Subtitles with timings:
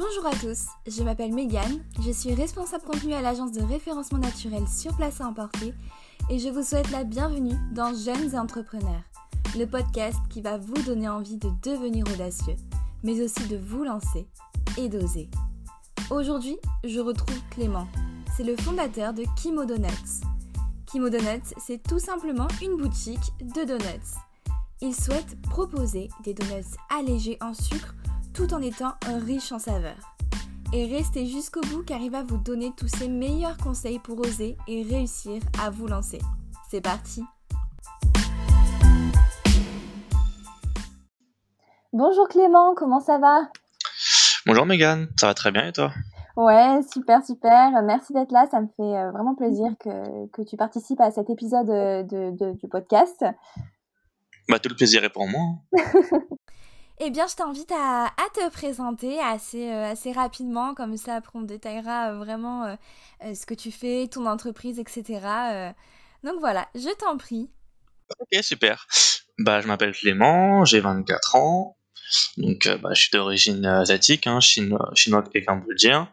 [0.00, 4.66] Bonjour à tous, je m'appelle Megan, je suis responsable contenu à l'agence de référencement naturel
[4.66, 5.74] sur place à emporter
[6.30, 9.02] et je vous souhaite la bienvenue dans Jeunes Entrepreneurs,
[9.58, 12.56] le podcast qui va vous donner envie de devenir audacieux,
[13.02, 14.26] mais aussi de vous lancer
[14.78, 15.28] et d'oser.
[16.10, 17.86] Aujourd'hui, je retrouve Clément,
[18.34, 20.22] c'est le fondateur de Kimo Donuts.
[20.86, 24.16] Kimo Donuts, c'est tout simplement une boutique de donuts.
[24.80, 27.94] Il souhaite proposer des donuts allégés en sucre
[28.34, 28.92] tout en étant
[29.24, 30.16] riche en saveurs.
[30.72, 34.56] Et restez jusqu'au bout car il va vous donner tous ses meilleurs conseils pour oser
[34.68, 36.20] et réussir à vous lancer.
[36.70, 37.22] C'est parti
[41.92, 43.48] Bonjour Clément, comment ça va?
[44.46, 45.90] Bonjour Megan, ça va très bien et toi?
[46.36, 47.82] Ouais, super, super.
[47.82, 48.46] Merci d'être là.
[48.50, 52.52] Ça me fait euh, vraiment plaisir que, que tu participes à cet épisode euh, de,
[52.52, 53.24] du podcast.
[54.48, 55.40] Bah, tout le plaisir est pour moi.
[57.02, 61.38] Eh bien, je t'invite à, à, te présenter assez, euh, assez rapidement, comme ça après
[61.38, 65.72] on détaillera euh, vraiment euh, ce que tu fais, ton entreprise, etc.
[66.22, 67.48] donc voilà, je t'en prie.
[68.18, 68.86] Ok, super.
[69.38, 71.78] Bah, je m'appelle Clément, j'ai 24 ans.
[72.36, 76.10] Donc, bah, je suis d'origine asiatique, hein, chinois, chinois et cambodgien.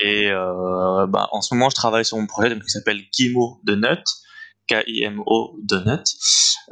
[0.00, 4.04] Et bah, en ce moment, je travaille sur mon projet qui s'appelle Kimo de Nut.
[4.68, 6.04] K-I-M-O Donut.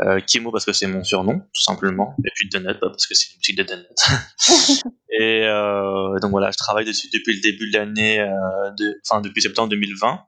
[0.01, 2.15] Euh, Kimo parce que c'est mon surnom, tout simplement.
[2.25, 4.85] Et puis Donut bah, parce que c'est une boutique de donuts.
[5.11, 9.21] et euh, donc voilà, je travaille dessus depuis le début de l'année, euh, de, enfin
[9.21, 10.21] depuis septembre 2020,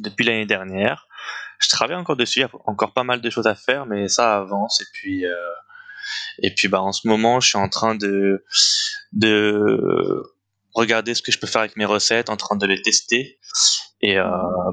[0.00, 1.06] depuis l'année dernière.
[1.58, 4.08] Je travaille encore dessus, il y a encore pas mal de choses à faire, mais
[4.08, 4.80] ça avance.
[4.80, 5.34] Et puis, euh,
[6.42, 8.44] et puis bah en ce moment, je suis en train de
[9.12, 10.22] de
[10.76, 13.38] regarder ce que je peux faire avec mes recettes, en train de les tester.
[14.02, 14.26] Et euh,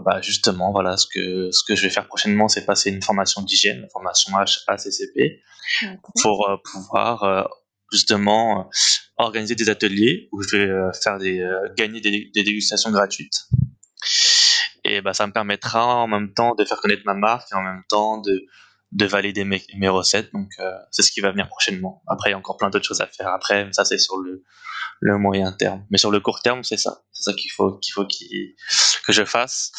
[0.06, 3.42] bah justement, voilà, ce que ce que je vais faire prochainement, c'est passer une formation
[3.42, 5.42] d'hygiène, une formation HACCP,
[6.22, 7.44] pour euh, pouvoir euh,
[7.92, 8.70] justement
[9.18, 10.68] organiser des ateliers où je vais
[11.02, 13.46] faire des gagner des, des, dégustations gratuites.
[14.84, 17.62] Et bah ça me permettra en même temps de faire connaître ma marque et en
[17.62, 18.46] même temps de
[18.94, 20.32] de valider mes, mes recettes.
[20.34, 20.50] Donc
[20.92, 22.02] c'est ce qui va venir prochainement.
[22.08, 23.28] Après, il y a encore plein d'autres choses à faire.
[23.28, 24.44] Après, ça c'est sur le
[25.00, 25.86] le moyen terme.
[25.90, 27.04] Mais sur le court terme, c'est ça.
[27.12, 29.72] C'est ça qu'il faut qu'il faut que je fasse.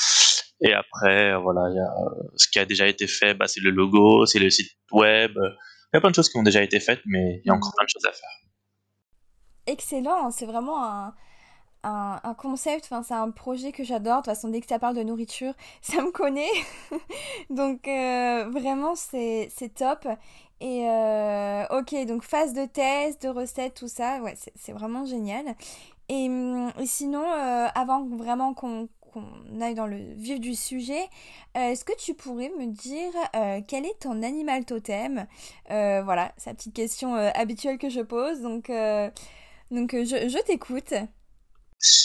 [0.61, 1.91] Et après, voilà, y a,
[2.37, 5.33] ce qui a déjà été fait, bah, c'est le logo, c'est le site web.
[5.35, 7.55] Il y a plein de choses qui ont déjà été faites, mais il y a
[7.55, 8.31] encore plein de choses à faire.
[9.67, 11.15] Excellent, c'est vraiment un,
[11.85, 14.17] un, concept, enfin, c'est un projet que j'adore.
[14.17, 15.53] De toute façon, dès que ça parle de nourriture,
[15.83, 16.51] ça me connaît.
[17.51, 20.07] Donc, euh, vraiment, c'est top.
[20.61, 25.45] Et euh, ok, donc phase de test, de recettes, tout ça, ouais, c'est vraiment génial.
[26.09, 28.89] Et, hum, sinon, euh, avant vraiment qu'on
[29.61, 31.09] aille dans le vif du sujet,
[31.55, 33.13] est-ce que tu pourrais me dire
[33.67, 35.27] quel est ton animal totem?
[35.69, 38.71] Voilà, c'est la petite question habituelle que je pose, donc,
[39.71, 40.95] donc je t'écoute.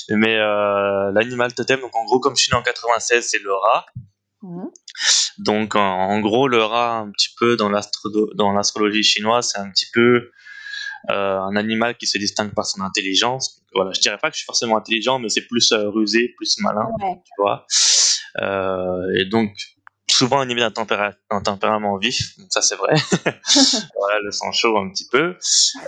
[0.09, 3.85] Mais l'animal totem, donc en gros, comme je suis né en 96, c'est le rat.
[4.41, 4.65] Mmh.
[5.39, 10.31] Donc en, gros, le rat, un petit peu dans l'astrologie chinoise, c'est un petit peu
[11.09, 13.61] euh, un animal qui se distingue par son intelligence.
[13.73, 16.59] Voilà, je dirais pas que je suis forcément intelligent, mais c'est plus euh, rusé, plus
[16.59, 17.65] malin, tu vois.
[18.41, 19.51] Euh, et donc
[20.09, 21.13] souvent animé d'un tempéra
[21.43, 22.95] tempérament vif, donc ça c'est vrai.
[23.95, 25.37] voilà, le sang chaud un petit peu.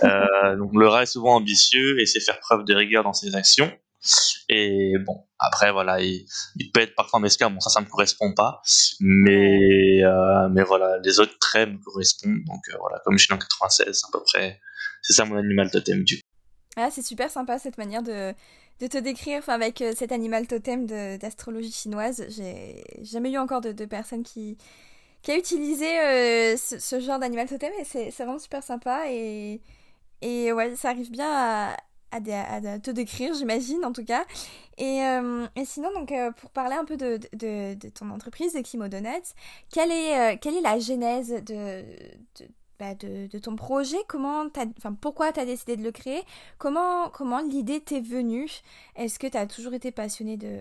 [0.04, 3.34] Euh, donc le rat est souvent ambitieux et sait faire preuve de rigueur dans ses
[3.36, 3.70] actions.
[4.48, 6.26] Et bon, après voilà, il,
[6.56, 8.60] il peut être parfois mesquin, bon ça ça me correspond pas,
[9.00, 12.42] mais euh, mais voilà, les autres traits me correspondent.
[12.46, 14.60] Donc euh, voilà, comme je suis en 96, à peu près,
[15.02, 16.22] c'est ça mon animal totem du coup.
[16.76, 18.32] Ah, c'est super sympa cette manière de,
[18.80, 22.24] de te décrire, enfin avec euh, cet animal totem d'astrologie chinoise.
[22.28, 24.58] J'ai jamais eu encore de, de personnes qui
[25.22, 25.86] qui a utilisé
[26.56, 29.60] ce, ce, genre d'animal totem et c'est vraiment super sympa et
[30.20, 31.76] et ouais, ça arrive bien à
[32.12, 34.24] à, te décrire, j'imagine en tout cas.
[34.78, 38.60] Et, euh, et sinon, donc, euh, pour parler un peu de, de, ton entreprise, de
[38.60, 39.34] Kimo Donuts,
[39.70, 41.82] quelle est, euh, quelle est la genèse de,
[42.40, 42.48] de,
[42.78, 42.94] bah,
[43.42, 43.98] ton projet?
[44.08, 44.44] Comment
[44.78, 46.22] enfin, Pourquoi tu as décidé de le créer?
[46.58, 48.48] Comment, comment l'idée t'est venue?
[48.96, 50.60] Est-ce que tu as toujours été passionné de,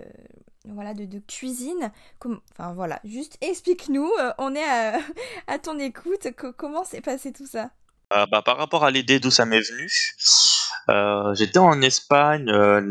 [0.66, 1.92] voilà, de, cuisine?
[2.52, 4.70] Enfin voilà, juste explique-nous, on est
[5.48, 6.28] à, ton écoute,
[6.58, 7.72] comment s'est passé tout ça?
[8.10, 9.90] Bah, Par rapport à l'idée d'où ça m'est venu,
[11.34, 12.82] j'étais en Espagne euh,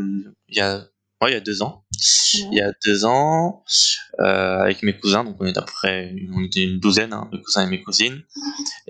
[0.48, 0.82] il y a
[1.28, 1.84] il y a deux ans.
[2.32, 3.62] Il y a deux ans,
[4.20, 7.62] euh, avec mes cousins, donc on était après, on était une douzaine, hein, mes cousins
[7.62, 8.22] et mes cousines.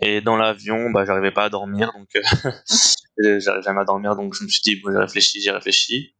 [0.00, 4.44] Et dans l'avion, bah, j'arrivais pas à dormir, donc euh, j'arrivais à dormir, donc je
[4.44, 6.14] me suis dit, bon, j'ai réfléchi, j'ai réfléchi.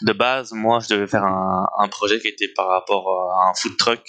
[0.00, 3.54] De base, moi, je devais faire un, un projet qui était par rapport à un
[3.54, 4.02] food truck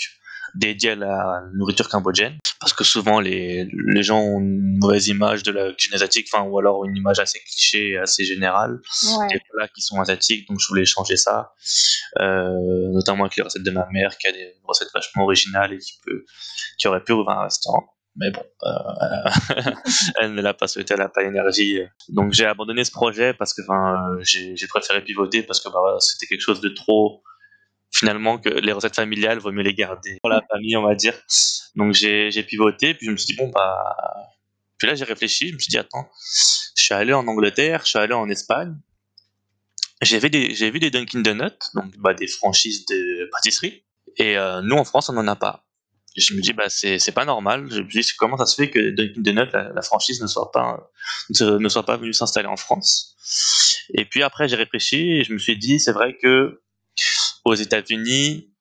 [0.55, 5.43] dédié à la nourriture cambodgienne parce que souvent les, les gens ont une mauvaise image
[5.43, 8.81] de la cuisine asiatique, enfin ou alors une image assez cliché, assez générale
[9.19, 9.27] ouais.
[9.27, 11.53] des plats qui sont asiatiques, donc je voulais changer ça,
[12.19, 12.49] euh,
[12.91, 15.99] notamment avec les recettes de ma mère qui a des recettes vachement originales et qui
[16.03, 16.25] peut,
[16.79, 17.85] qui aurait pu ouvrir un restaurant.
[18.15, 19.71] Mais bon, euh,
[20.19, 21.81] elle ne l'a pas souhaité, elle n'a pas l'énergie.
[22.09, 26.25] Donc j'ai abandonné ce projet parce que enfin, j'ai préféré pivoter parce que bah, c'était
[26.25, 27.21] quelque chose de trop
[27.95, 31.13] finalement que les recettes familiales, vaut mieux les garder pour la famille, on va dire.
[31.75, 33.95] Donc j'ai pivoté, puis je me suis dit, bon, bah.
[34.77, 36.09] Puis là, j'ai réfléchi, je me suis dit, attends,
[36.75, 38.75] je suis allé en Angleterre, je suis allé en Espagne.
[40.01, 43.85] J'ai vu des, j'ai vu des Dunkin' Donuts, donc bah, des franchises de pâtisserie.
[44.17, 45.65] Et euh, nous, en France, on n'en a pas.
[46.17, 47.67] Je me dis, bah, c'est, c'est pas normal.
[47.71, 50.91] Je me dis, comment ça se fait que Dunkin' Donuts, la franchise, ne soit pas,
[51.39, 53.15] ne soit pas venue s'installer en France?
[53.93, 56.61] Et puis après, j'ai réfléchi et je me suis dit, c'est vrai que
[57.45, 58.51] aux États-Unis,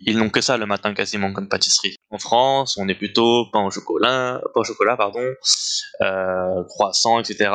[0.00, 1.96] ils n'ont que ça le matin quasiment comme pâtisserie.
[2.10, 5.24] En France, on est plutôt pain au chocolat, pain au chocolat pardon,
[6.02, 7.52] euh, croissant, etc.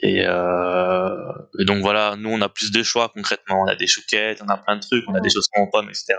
[0.00, 3.62] Et, euh, et, donc voilà, nous on a plus de choix concrètement.
[3.62, 5.88] On a des chouquettes, on a plein de trucs, on a des choses en pommes,
[5.88, 6.14] etc.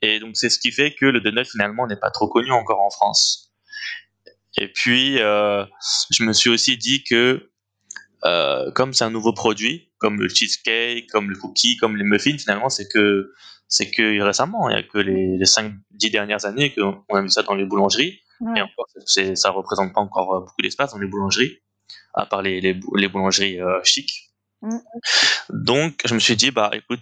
[0.00, 2.80] Et donc c'est ce qui fait que le donut finalement n'est pas trop connu encore
[2.80, 3.52] en France.
[4.56, 5.64] Et puis euh,
[6.10, 7.50] je me suis aussi dit que
[8.24, 12.36] euh, comme c'est un nouveau produit, comme le cheesecake, comme le cookie, comme les muffins,
[12.36, 13.32] finalement, c'est que
[13.68, 17.28] c'est que récemment, il y a que les, les 5-10 dernières années qu'on a vu
[17.28, 18.20] ça dans les boulangeries.
[18.56, 21.58] Et encore, c'est, ça représente pas encore euh, beaucoup d'espace dans les boulangeries,
[22.14, 24.30] à part les, les, les boulangeries euh, chics.
[24.62, 24.78] Mm.
[25.50, 27.00] Donc, je me suis dit, bah, écoute,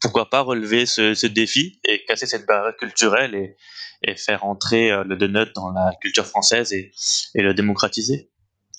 [0.00, 3.56] pourquoi pas relever ce, ce défi et casser cette barrière culturelle et,
[4.02, 6.92] et faire entrer le donut dans la culture française et,
[7.34, 8.30] et le démocratiser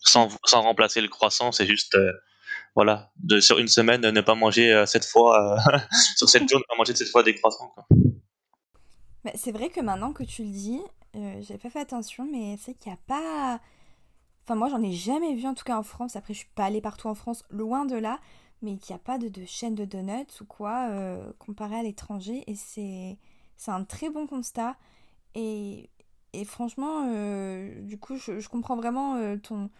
[0.01, 2.11] sans, remplacer le croissant, c'est juste euh,
[2.75, 5.77] voilà, sur une semaine, ne pas manger euh, cette fois, euh,
[6.15, 7.73] sur sept jours, ne pas manger cette fois des croissants.
[9.35, 10.81] c'est vrai que maintenant que tu le dis,
[11.41, 13.59] j'ai pas fait attention, mais c'est qu'il n'y a pas.
[14.43, 16.15] Enfin, moi, j'en ai jamais vu, en tout cas en France.
[16.15, 18.19] Après, je suis pas allée partout en France, loin de là,
[18.61, 20.89] mais qu'il n'y a pas de, de, chaîne de donuts ou quoi,
[21.39, 22.43] comparé à l'étranger.
[22.47, 23.17] Et c'est
[23.71, 24.75] un très bon constat.
[25.35, 25.89] Et
[26.45, 27.07] franchement,
[27.97, 29.71] du coup, je, comprends vraiment ton,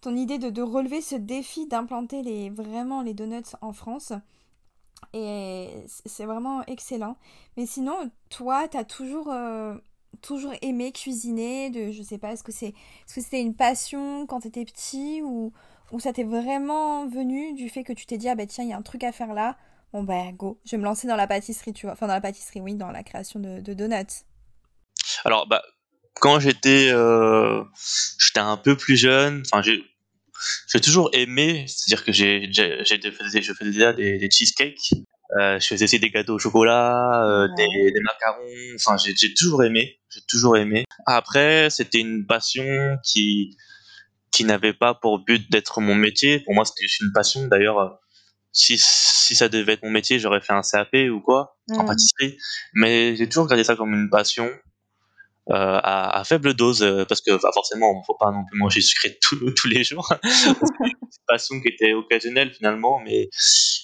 [0.00, 4.12] ton idée de, de relever ce défi d'implanter les, vraiment les donuts en France.
[5.12, 7.16] Et c'est vraiment excellent.
[7.56, 9.76] Mais sinon, toi, t'as toujours, euh,
[10.20, 14.26] toujours aimé cuisiner de, Je sais pas, est-ce que c'est, est-ce que c'était une passion
[14.26, 15.52] quand t'étais petit ou,
[15.92, 18.70] ou ça t'est vraiment venu du fait que tu t'es dit, ah bah tiens, il
[18.70, 19.56] y a un truc à faire là.
[19.92, 21.94] Bon bah go, je vais me lancer dans la pâtisserie, tu vois.
[21.94, 24.24] Enfin, dans la pâtisserie, oui, dans la création de, de donuts.
[25.24, 25.62] Alors, bah,
[26.14, 27.62] quand j'étais euh,
[28.18, 29.84] j'étais un peu plus jeune, enfin j'ai
[30.72, 34.92] j'ai toujours aimé, c'est-à-dire que j'ai j'ai je faisais déjà des, des cheesecakes,
[35.38, 39.62] euh, je faisais aussi des gâteaux au chocolat, euh, des, des, macarons, enfin j'ai toujours
[39.64, 40.84] aimé, j'ai toujours aimé.
[41.06, 42.64] Après, c'était une passion
[43.04, 43.56] qui
[44.30, 46.40] qui n'avait pas pour but d'être mon métier.
[46.40, 47.46] Pour moi, c'était juste une passion.
[47.48, 47.98] D'ailleurs,
[48.52, 52.36] si, si ça devait être mon métier, j'aurais fait un CAP ou quoi, en pâtisserie.
[52.72, 54.50] Mais j'ai toujours gardé ça comme une passion.
[55.48, 58.82] Euh, à, faible dose euh, parce que bah, forcément il faut pas non plus manger
[58.82, 59.18] sucré
[59.56, 60.12] tous les jours.
[60.22, 63.30] C'est passion qui était occasionnelle finalement mais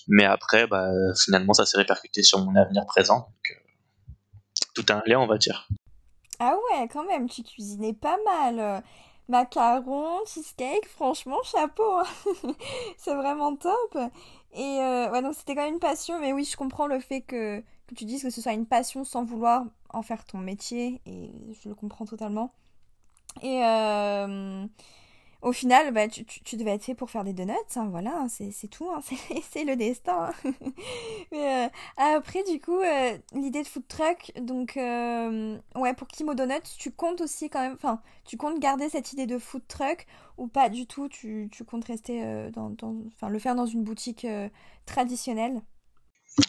[0.06, 0.90] mais après bah,
[1.24, 3.54] finalement ça s'est répercuté sur mon avenir présent euh,
[4.74, 5.66] tout un lien on va dire.
[6.38, 8.84] Ah ouais quand même tu cuisinais pas mal
[9.28, 12.52] macarons cheesecake franchement chapeau hein.
[12.98, 13.98] c'est vraiment top.
[14.52, 17.64] Et ouais donc c'était quand même une passion mais oui je comprends le fait que
[17.86, 21.30] que tu dises que ce soit une passion sans vouloir en faire ton métier, et
[21.62, 22.52] je le comprends totalement.
[23.42, 24.66] Et euh,
[25.42, 28.28] au final, bah, tu, tu, devais être fait pour faire des donuts, hein, voilà, hein,
[28.28, 29.00] c'est tout, hein,
[29.50, 30.32] c'est le destin.
[31.32, 36.76] Mais euh, après, du coup, euh, l'idée de food truck, donc, ouais, pour Kimo Donuts,
[36.78, 40.06] tu comptes aussi quand même, enfin, tu comptes garder cette idée de food truck
[40.38, 42.74] ou pas du tout, tu, tu comptes rester dans,
[43.06, 44.26] enfin, le faire dans une boutique
[44.86, 45.62] traditionnelle?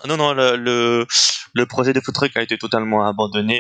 [0.08, 1.06] Non, non, le,
[1.54, 3.60] le, projet de food truck a été totalement abandonné.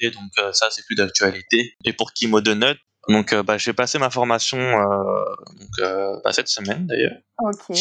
[0.00, 1.76] J'ai donc euh, ça, c'est plus d'actualité.
[1.84, 2.76] Et pour Kimo Donut,
[3.08, 5.24] donc euh, bah, j'ai passé ma formation euh,
[5.58, 7.16] donc, bah, cette semaine d'ailleurs.
[7.38, 7.76] Ok.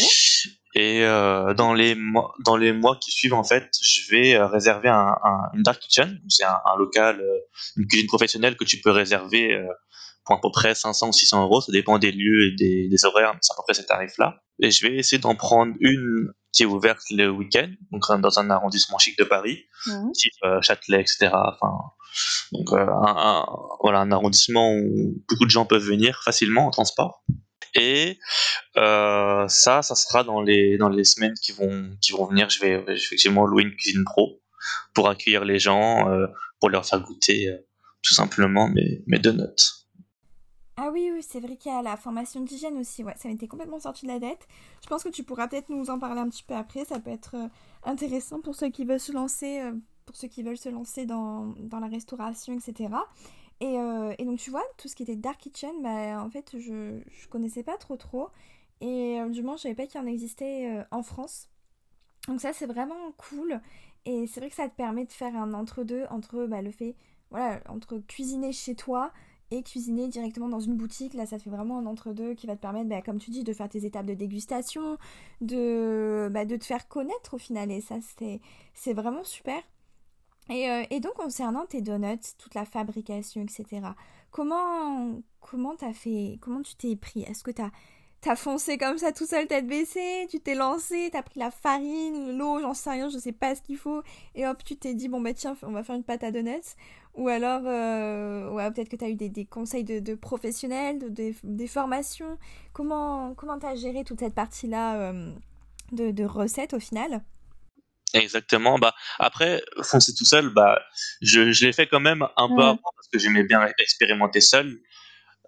[0.75, 1.01] Et
[1.55, 5.49] dans les mois dans les mois qui suivent en fait, je vais réserver un, un,
[5.55, 6.21] une dark kitchen.
[6.29, 7.21] C'est un, un, local,
[7.75, 9.59] une cuisine professionnelle que tu peux réserver
[10.25, 11.61] pour à peu près 500 ou 600 euros.
[11.61, 14.37] Ça dépend des lieux et des, des horaires, mais c'est à peu près ces tarifs-là.
[14.61, 18.49] Et je vais essayer d'en prendre une qui est ouverte le week-end, donc dans un
[18.49, 20.11] arrondissement chic de Paris, mmh.
[20.13, 21.29] type euh, Châtelet, etc.
[21.31, 21.71] Enfin,
[22.51, 23.45] donc euh, un,
[23.81, 27.23] voilà un arrondissement où beaucoup de gens peuvent venir facilement en transport.
[27.75, 28.17] Et
[28.77, 32.49] euh, ça, ça sera dans les dans les semaines qui vont qui vont venir.
[32.49, 34.41] Je vais, effectivement louer une cuisine pro
[34.93, 36.07] pour accueillir les gens.
[36.59, 37.47] pour leur faire goûter
[38.01, 39.78] tout simplement mes, mes donuts.
[40.81, 43.49] Ah oui, oui, c'est vrai qu'il y a la formation d'hygiène aussi, ouais, ça m'était
[43.49, 44.47] complètement sorti de la tête.
[44.81, 47.09] Je pense que tu pourras peut-être nous en parler un petit peu après, ça peut
[47.09, 47.47] être euh,
[47.83, 52.93] intéressant pour ceux qui veulent se lancer, euh, dans, la restauration, etc.
[53.61, 57.01] Euh, et, donc tu vois, tout ce qui était Dark Kitchen, bah, en fait, je,
[57.11, 58.29] je connaissais pas trop trop,
[58.79, 61.49] et du moins, je savais pas qu'il en existait en France.
[62.29, 63.59] Donc ça, c'est vraiment cool,
[64.05, 66.95] et c'est vrai que ça te permet de faire un entre-deux entre bah, le fait,
[67.31, 69.11] voilà, entre cuisiner chez toi,
[69.51, 71.13] et cuisiner directement dans une boutique.
[71.13, 73.53] Là, ça fait vraiment un entre-deux qui va te permettre, bah, comme tu dis, de
[73.53, 74.97] faire tes étapes de dégustation,
[75.41, 77.71] de, bah, de te faire connaître au final.
[77.71, 77.95] Et ça,
[78.73, 79.61] c'est vraiment super.
[80.49, 83.81] Et, euh, et, donc, concernant tes donuts, toute la fabrication, etc.,
[84.31, 87.21] comment comment t'as fait, comment tu t'es pris?
[87.21, 87.69] Est-ce que t'as
[88.21, 92.37] T'as foncé comme ça tout seul, tête baissée, tu t'es lancé, t'as pris la farine,
[92.37, 94.01] l'eau, j'en sais rien, je sais pas ce qu'il faut,
[94.35, 96.75] et hop, tu t'es dit, bon bah tiens, on va faire une pâte à donuts.
[97.15, 101.67] Ou alors, euh, ouais, peut-être que tu as eu des, conseils de, professionnels, de, des
[101.67, 102.37] formations.
[102.73, 105.31] Comment tu as géré toute cette partie-là euh,
[105.91, 107.21] de, recettes au final?
[108.13, 108.79] Exactement.
[108.79, 110.79] Bah, après, foncer tout seul, bah,
[111.21, 114.79] je, je l'ai fait quand même un peu avant parce que j'aimais bien expérimenter seul.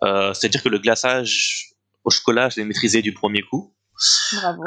[0.03, 3.73] Euh, c'est-à-dire que le glaçage au chocolat, je l'ai maîtrisé du premier coup.
[4.33, 4.63] Bravo.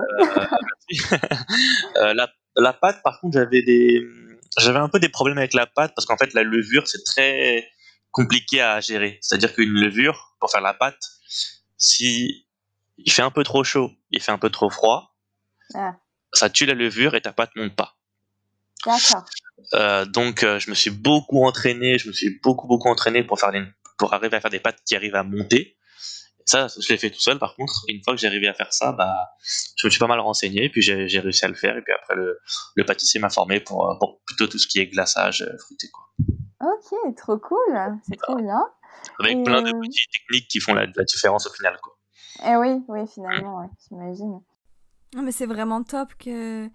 [1.96, 4.00] la, la pâte, par contre, j'avais des
[4.58, 7.68] j'avais un peu des problèmes avec la pâte parce qu'en fait la levure c'est très
[8.10, 9.18] compliqué à gérer.
[9.20, 11.00] C'est-à-dire qu'une levure pour faire la pâte,
[11.76, 12.46] si
[12.98, 15.16] il fait un peu trop chaud, il fait un peu trop froid,
[15.74, 15.96] ah.
[16.32, 17.96] ça tue la levure et ta pâte monte pas.
[18.86, 19.24] D'accord.
[19.72, 23.40] Euh, donc euh, je me suis beaucoup entraîné, je me suis beaucoup beaucoup entraîné pour
[23.40, 23.52] faire
[23.98, 25.73] pour arriver à faire des pâtes qui arrivent à monter.
[26.44, 27.84] Ça, je l'ai fait tout seul par contre.
[27.88, 29.30] une fois que j'ai arrivé à faire ça, bah,
[29.76, 31.76] je me suis pas mal renseigné, puis j'ai réussi à le faire.
[31.76, 32.38] Et puis après, le,
[32.74, 35.88] le pâtissier m'a formé pour, pour, plutôt tout ce qui est glaçage euh, fruité.
[35.90, 36.04] Quoi.
[36.60, 38.62] Ok, trop cool, c'est trop bien.
[39.20, 41.78] Avec plein de euh, petites techniques qui font la, différence au final.
[41.82, 41.96] Quoi.
[42.46, 44.40] Eh oui, oui, finalement, ouais, j'imagine.
[45.14, 46.68] Non, mais c'est vraiment top que,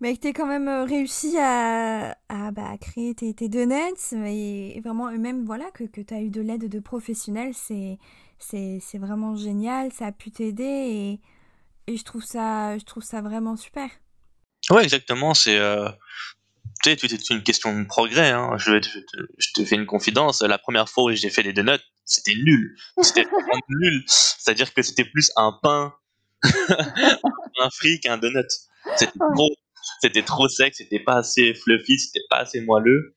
[0.00, 4.80] mais que tu quand même euh, réussi à, à, bah, créer tes, tes donuts et,
[4.84, 7.98] vraiment eux-mêmes, voilà, que, que tu as eu de l'aide de professionnels, c'est
[8.38, 11.20] c'est vraiment génial, ça a pu t'aider et,
[11.86, 13.88] et, je, trouve ça, je trouve ça vraiment super.
[14.70, 15.58] Ouais, exactement, c'est...
[15.58, 15.88] Euh...
[16.84, 18.30] Tu sais, une question de progrès.
[18.30, 18.56] Hein.
[18.56, 20.42] Je, je, te fais une confidence.
[20.42, 22.76] La première fois où j'ai fait des donuts, c'était nul.
[23.02, 24.04] C'était vraiment nul.
[24.06, 25.92] C'est-à-dire que c'était plus un pain,
[26.42, 28.46] un fric qu'un donut.
[28.96, 29.50] C'était trop,
[30.00, 33.16] c'était trop sec, c'était pas assez fluffy, c'était pas assez moelleux.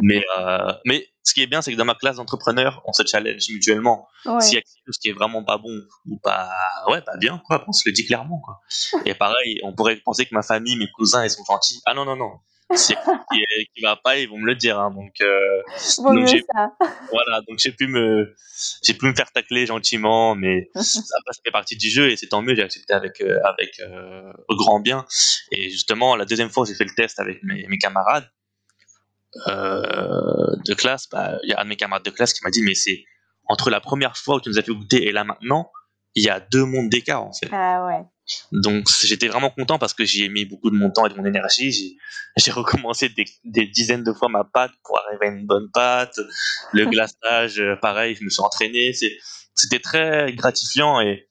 [0.00, 3.04] Mais, euh, mais ce qui est bien, c'est que dans ma classe d'entrepreneurs, on se
[3.06, 4.08] challenge mutuellement.
[4.40, 6.50] S'il y a quelque chose qui est vraiment pas bon ou pas,
[6.88, 8.60] ouais, pas bien, quoi, on se le dit clairement, quoi.
[9.04, 11.80] Et pareil, on pourrait penser que ma famille, mes cousins, ils sont gentils.
[11.86, 12.32] Ah non, non, non.
[12.74, 13.44] Si qui,
[13.74, 15.62] qui va pas, ils vont me le dire, hein, donc, euh,
[15.98, 16.42] donc j'ai,
[17.12, 18.34] voilà, donc j'ai pu me,
[18.82, 22.28] j'ai pu me faire tacler gentiment, mais ça, ça fait partie du jeu et c'est
[22.28, 25.04] tant mieux, j'ai accepté avec, euh, avec, euh, grand bien.
[25.50, 28.28] Et justement, la deuxième fois, j'ai fait le test avec mes, mes camarades
[29.46, 32.50] euh, de classe, bah, il y a un de mes camarades de classe qui m'a
[32.50, 33.04] dit mais c'est
[33.46, 35.70] entre la première fois où tu nous as fait goûter et là maintenant,
[36.14, 37.48] il y a deux mondes d'écart en fait.
[37.52, 38.04] Ah ouais.
[38.52, 41.14] Donc j'étais vraiment content parce que j'y ai mis beaucoup de mon temps et de
[41.14, 41.98] mon énergie.
[42.36, 46.20] J'ai recommencé des, des, dizaines de fois ma pâte pour arriver à une bonne pâte.
[46.72, 48.92] Le glaçage, euh, pareil, je me suis entraîné.
[49.54, 51.28] C'était très gratifiant et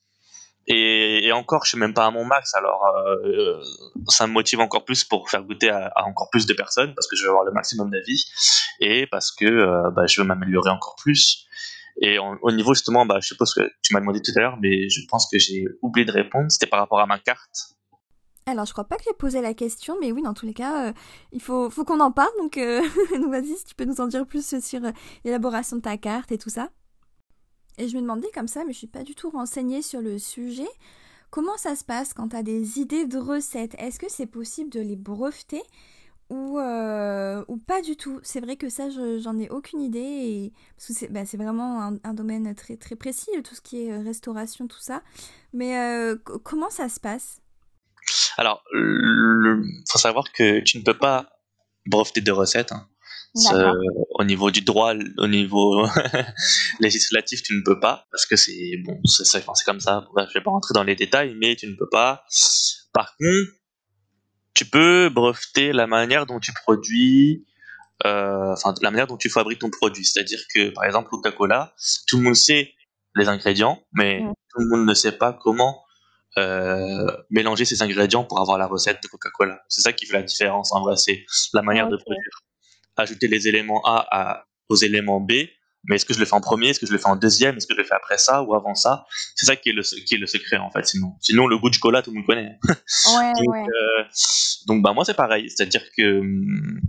[0.67, 2.85] et, encore, je suis même pas à mon max, alors
[3.25, 3.59] euh,
[4.07, 7.15] ça me motive encore plus pour faire goûter à, encore plus de personnes parce que
[7.15, 8.25] je veux avoir le maximum d'avis
[8.79, 11.47] et parce que euh, bah, je veux m'améliorer encore plus.
[12.01, 14.89] Et au niveau justement, bah, je suppose que tu m'as demandé tout à l'heure, mais
[14.89, 16.49] je pense que j'ai oublié de répondre.
[16.49, 17.75] C'était par rapport à ma carte.
[18.47, 20.87] Alors, je crois pas que j'ai posé la question, mais oui, dans tous les cas,
[20.87, 20.93] euh,
[21.31, 22.31] il faut, qu'on en parle.
[22.39, 22.57] Donc,
[23.19, 24.79] nous vas-y, si tu peux nous en dire plus sur
[25.25, 26.69] l'élaboration de ta carte et tout ça.
[27.77, 30.19] Et je me demandais comme ça, mais je suis pas du tout renseignée sur le
[30.19, 30.67] sujet.
[31.29, 33.75] Comment ça se passe quand tu as des idées de recettes?
[33.79, 35.61] Est-ce que c'est possible de les breveter
[36.29, 38.19] ou, euh, ou pas du tout?
[38.23, 40.51] C'est vrai que ça, j'en ai aucune idée.
[40.77, 44.67] Que c'est bah, vraiment un, domaine très, très précis, tout ce qui est euh, restauration,
[44.67, 45.01] tout ça.
[45.53, 47.41] Mais euh, comment ça se passe?
[48.37, 51.29] Alors, il faut savoir que tu ne peux pas
[51.85, 52.73] breveter de recettes.
[52.73, 52.87] Hein
[53.33, 55.85] au niveau du droit, au niveau
[56.79, 60.05] législatif, tu ne peux pas parce que c'est bon, c'est comme ça.
[60.17, 62.23] je vais pas rentrer dans les détails, mais tu ne peux pas.
[62.93, 63.51] Par contre,
[64.53, 67.45] tu peux breveter la manière dont tu produis,
[68.05, 70.05] euh, enfin la manière dont tu fabriques ton produit.
[70.05, 71.73] C'est-à-dire que par exemple Coca-Cola,
[72.07, 72.73] tout le monde sait
[73.15, 75.83] les ingrédients, mais tout le monde ne sait pas comment
[76.37, 79.61] euh, mélanger ces ingrédients pour avoir la recette de Coca-Cola.
[79.67, 82.41] C'est ça qui fait la différence en vrai, c'est la manière de produire.
[82.97, 85.33] Ajouter les éléments A aux éléments B,
[85.85, 87.57] mais est-ce que je le fais en premier, est-ce que je le fais en deuxième,
[87.57, 89.05] est-ce que je le fais après ça ou avant ça?
[89.35, 90.85] C'est ça qui est, le, qui est le secret en fait.
[90.85, 92.57] Sinon, sinon le goût du cola, tout le monde connaît.
[93.15, 93.63] Ouais, donc, ouais.
[93.63, 94.03] Euh,
[94.67, 96.81] donc bah moi c'est pareil, c'est-à-dire que hum,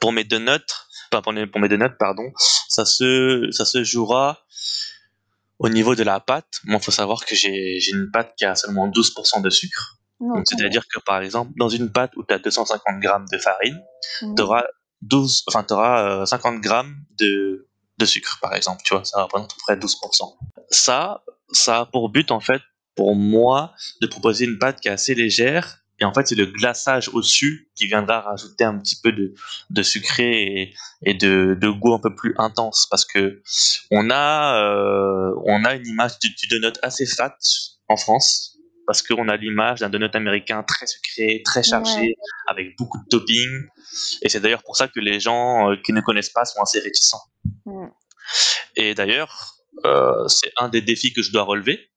[0.00, 2.30] pour mes deux notes, enfin pour mes, pour mes deux notes, pardon,
[2.68, 4.44] ça se ça se jouera
[5.58, 6.60] au niveau de la pâte.
[6.64, 9.96] Moi, faut savoir que j'ai j'ai une pâte qui a seulement 12% de sucre.
[10.44, 13.80] C'est-à-dire que par exemple, dans une pâte où tu as 250 grammes de farine,
[14.22, 14.34] mmh.
[14.34, 14.64] tu auras
[15.02, 19.52] 12, enfin, tu auras 50 grammes de de sucre, par exemple, tu vois, ça représente
[19.52, 20.36] à peu près 12%.
[20.70, 22.62] Ça, ça a pour but, en fait,
[22.94, 26.46] pour moi, de proposer une pâte qui est assez légère, et en fait, c'est le
[26.46, 29.34] glaçage au-dessus qui viendra rajouter un petit peu de,
[29.70, 33.42] de sucré et, et de, de, goût un peu plus intense, parce que
[33.90, 37.36] on a, euh, on a une image du, du donut assez fat
[37.88, 38.57] en France,
[38.88, 42.16] parce qu'on a l'image d'un donut américain très sucré, très chargé,
[42.46, 43.68] avec beaucoup de toppings.
[44.22, 46.80] Et c'est d'ailleurs pour ça que les gens euh, qui ne connaissent pas sont assez
[46.80, 47.20] réticents.
[48.76, 51.90] Et d'ailleurs, euh, c'est un des défis que je dois relever,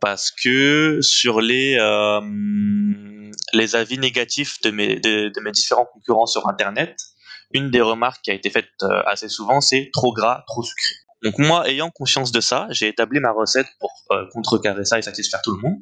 [0.00, 2.22] parce que sur les, euh,
[3.52, 6.96] les avis négatifs de mes, de, de, mes différents concurrents sur Internet,
[7.52, 8.70] une des remarques qui a été faite
[9.04, 10.94] assez souvent, c'est trop gras, trop sucré.
[11.22, 15.02] Donc moi, ayant conscience de ça, j'ai établi ma recette pour euh, contrecarrer ça et
[15.02, 15.78] satisfaire tout le monde.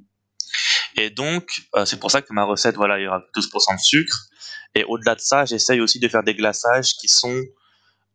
[0.96, 3.80] Et donc, euh, c'est pour ça que ma recette, voilà, il y aura 12% de
[3.80, 4.26] sucre.
[4.74, 7.42] Et au-delà de ça, j'essaye aussi de faire des glaçages qui sont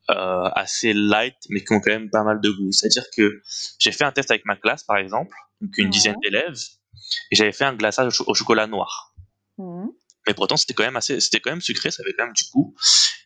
[0.10, 2.72] euh, assez light, mais qui ont quand même pas mal de goût.
[2.72, 3.42] C'est-à-dire que
[3.80, 6.60] j'ai fait un test avec ma classe, par exemple, donc une dizaine d'élèves,
[7.32, 9.14] et j'avais fait un glaçage au, chocolat noir.
[9.58, 9.88] Mmh.
[10.28, 12.44] Mais pourtant, c'était quand même assez, c'était quand même sucré, ça avait quand même du
[12.54, 12.76] goût.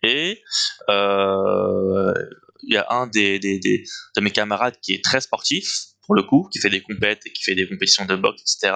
[0.03, 0.41] Et
[0.89, 2.13] euh,
[2.63, 3.83] il y a un des, des, des,
[4.15, 5.67] de mes camarades qui est très sportif,
[6.05, 8.75] pour le coup, qui fait des compètes et qui fait des compétitions de boxe, etc.,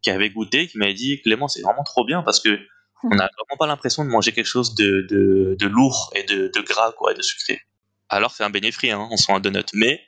[0.00, 2.58] qui avait goûté, qui m'avait dit Clément, c'est vraiment trop bien parce que
[3.04, 6.50] on n'a vraiment pas l'impression de manger quelque chose de, de, de lourd et de,
[6.54, 7.60] de, gras, quoi, et de sucré.
[8.08, 9.64] Alors, c'est un bénéfice, hein, on sent un donut.
[9.74, 10.00] Mais,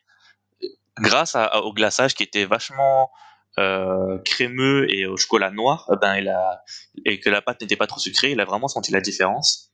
[0.99, 3.11] grâce à, au glaçage qui était vachement
[3.59, 6.63] euh, crémeux et au chocolat noir, eh ben, il a,
[7.05, 9.74] et que la pâte n'était pas trop sucrée, il a vraiment senti la différence.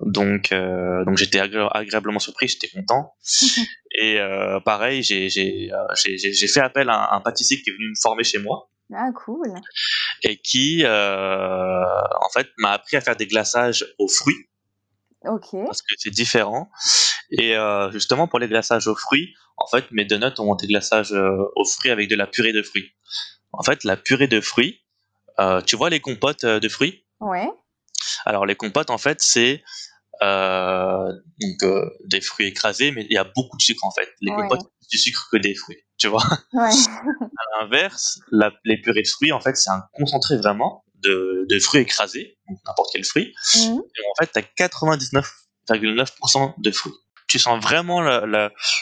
[0.00, 3.14] Donc, euh, donc j'étais agréablement surpris, j'étais content.
[3.92, 8.00] et euh, pareil, j'ai euh, j'ai fait appel à un, pâtissier qui est venu me
[8.00, 8.70] former chez moi.
[8.94, 9.52] Ah cool.
[10.22, 11.84] Et qui euh,
[12.20, 14.48] en fait m'a appris à faire des glaçages aux fruits.
[15.24, 15.50] Ok.
[15.66, 16.70] Parce que c'est différent.
[17.30, 17.56] Et
[17.90, 21.90] justement pour les glaçages aux fruits, en fait mes donuts ont des glaçages aux fruits
[21.90, 22.92] avec de la purée de fruits.
[23.52, 24.80] En fait la purée de fruits,
[25.66, 27.04] tu vois les compotes de fruits?
[27.20, 27.48] Ouais.
[28.24, 29.62] Alors les compotes en fait c'est
[30.20, 34.08] donc euh, des fruits écrasés, mais il y a beaucoup de sucre en fait.
[34.20, 36.24] Les compotes, plus du sucre que des fruits, tu vois.
[36.52, 36.70] Ouais.
[36.70, 38.20] à l'inverse,
[38.64, 42.58] les purées de fruits, en fait, c'est un concentré vraiment de, de fruits écrasés, donc
[42.66, 43.32] n'importe quel fruit.
[43.54, 43.58] Mmh.
[43.58, 46.94] Et en fait, tu as 99,9% de fruits.
[47.28, 48.26] Tu sens vraiment le,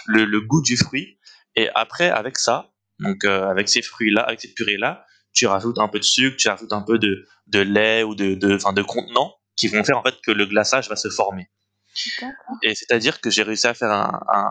[0.07, 1.19] le, le, goût du fruit.
[1.57, 2.71] Et après, avec ça,
[3.01, 6.49] donc euh, avec ces fruits-là, avec cette purée-là, tu rajoutes un peu de sucre, tu
[6.49, 10.03] rajoutes un peu de, de lait ou de, de, de contenant qui vont faire en
[10.03, 11.49] fait que le glaçage va se former.
[12.63, 14.51] Et c'est-à-dire que j'ai réussi à faire un, un,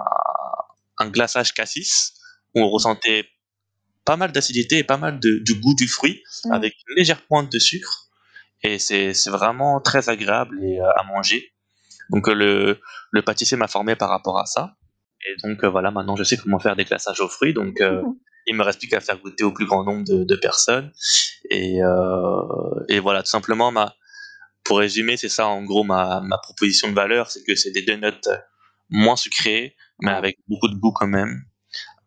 [0.98, 2.14] un, glaçage cassis
[2.56, 3.28] où on ressentait
[4.04, 6.52] pas mal d'acidité et pas mal de, du goût du fruit mm.
[6.52, 8.10] avec une légère pointe de sucre.
[8.64, 11.54] Et c'est vraiment très agréable et, euh, à manger.
[12.10, 12.80] Donc euh, le,
[13.12, 14.76] le pâtissier m'a formé par rapport à ça.
[15.28, 17.54] Et donc euh, voilà, maintenant je sais comment faire des glaçages aux fruits.
[17.54, 17.80] Donc
[18.48, 20.92] il me reste plus qu'à faire goûter au plus grand nombre de, de personnes.
[21.52, 21.78] Et,
[22.90, 23.96] et voilà, tout simplement ma,
[24.66, 27.84] pour résumer, c'est ça en gros ma, ma proposition de valeur, c'est que c'est des
[27.84, 28.12] donuts
[28.90, 31.44] moins sucrés, mais avec beaucoup de goût quand même,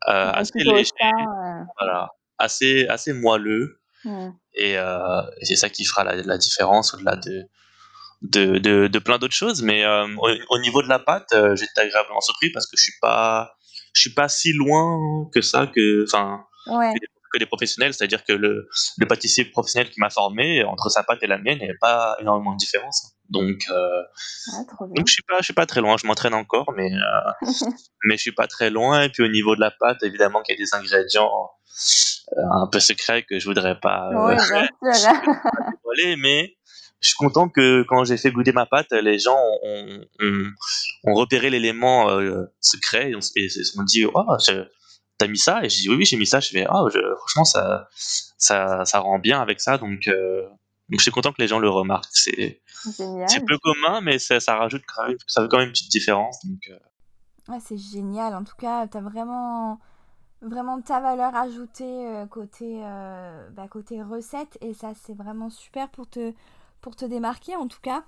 [0.08, 0.90] euh, assez léger,
[1.80, 3.80] voilà, assez assez moelleux,
[4.54, 7.48] et, euh, et c'est ça qui fera la, la différence au-delà de
[8.22, 9.62] de, de, de plein d'autres choses.
[9.62, 10.06] Mais euh,
[10.50, 13.54] au, niveau de la pâte, euh, j'étais agréablement surpris parce que je suis pas
[13.94, 16.92] je suis pas si loin que ça que enfin ouais
[17.32, 21.22] que des professionnels, c'est-à-dire que le, le, pâtissier professionnel qui m'a formé, entre sa pâte
[21.22, 23.14] et la mienne, il n'y avait pas énormément de différence.
[23.28, 24.02] Donc, euh,
[24.94, 25.96] donc je suis pas, je suis pas très loin.
[25.98, 27.32] Je m'entraîne encore, mais euh,
[28.04, 29.02] mais je suis pas très loin.
[29.02, 31.30] Et puis au niveau de la pâte, évidemment qu'il y a des ingrédients
[32.36, 34.34] euh, un peu secrets que je voudrais pas oui,
[34.82, 36.56] dévoiler, mais
[37.00, 40.50] je suis content que quand j'ai fait goûter ma pâte, les gens ont, ont,
[41.04, 44.64] ont repéré l'élément euh, secret et, on, et, se sont dit, oh, je,
[45.18, 45.64] t'as mis ça?
[45.64, 46.40] Et j'ai dit oui oui j'ai mis ça.
[46.40, 46.84] Je fais ah
[47.18, 49.78] franchement ça ça ça rend bien avec ça.
[49.78, 50.42] Donc euh,
[50.88, 52.08] donc je suis content que les gens le remarquent.
[52.12, 55.72] C'est c'est peu commun mais ça, ça rajoute quand même, ça fait quand même une
[55.72, 56.44] petite différence.
[56.44, 57.52] Donc euh.
[57.52, 58.34] ouais c'est génial.
[58.34, 59.80] En tout cas t'as vraiment
[60.40, 62.80] vraiment ta valeur ajoutée euh, côté
[63.52, 64.56] bah, côté recette.
[64.60, 66.32] Et ça c'est vraiment super pour te
[66.80, 68.04] pour te démarquer en tout cas.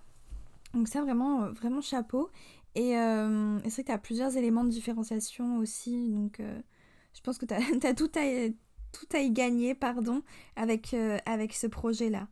[0.72, 2.30] Donc ça, vraiment, vraiment chapeau.
[2.76, 6.08] Et c'est vrai que tu as plusieurs éléments de différenciation aussi.
[6.10, 6.40] Donc
[7.14, 7.60] je pense que tu as,
[7.94, 8.48] tout, à,
[8.92, 10.22] tout y gagner pardon,
[10.56, 10.94] avec,
[11.26, 12.28] avec ce projet-là.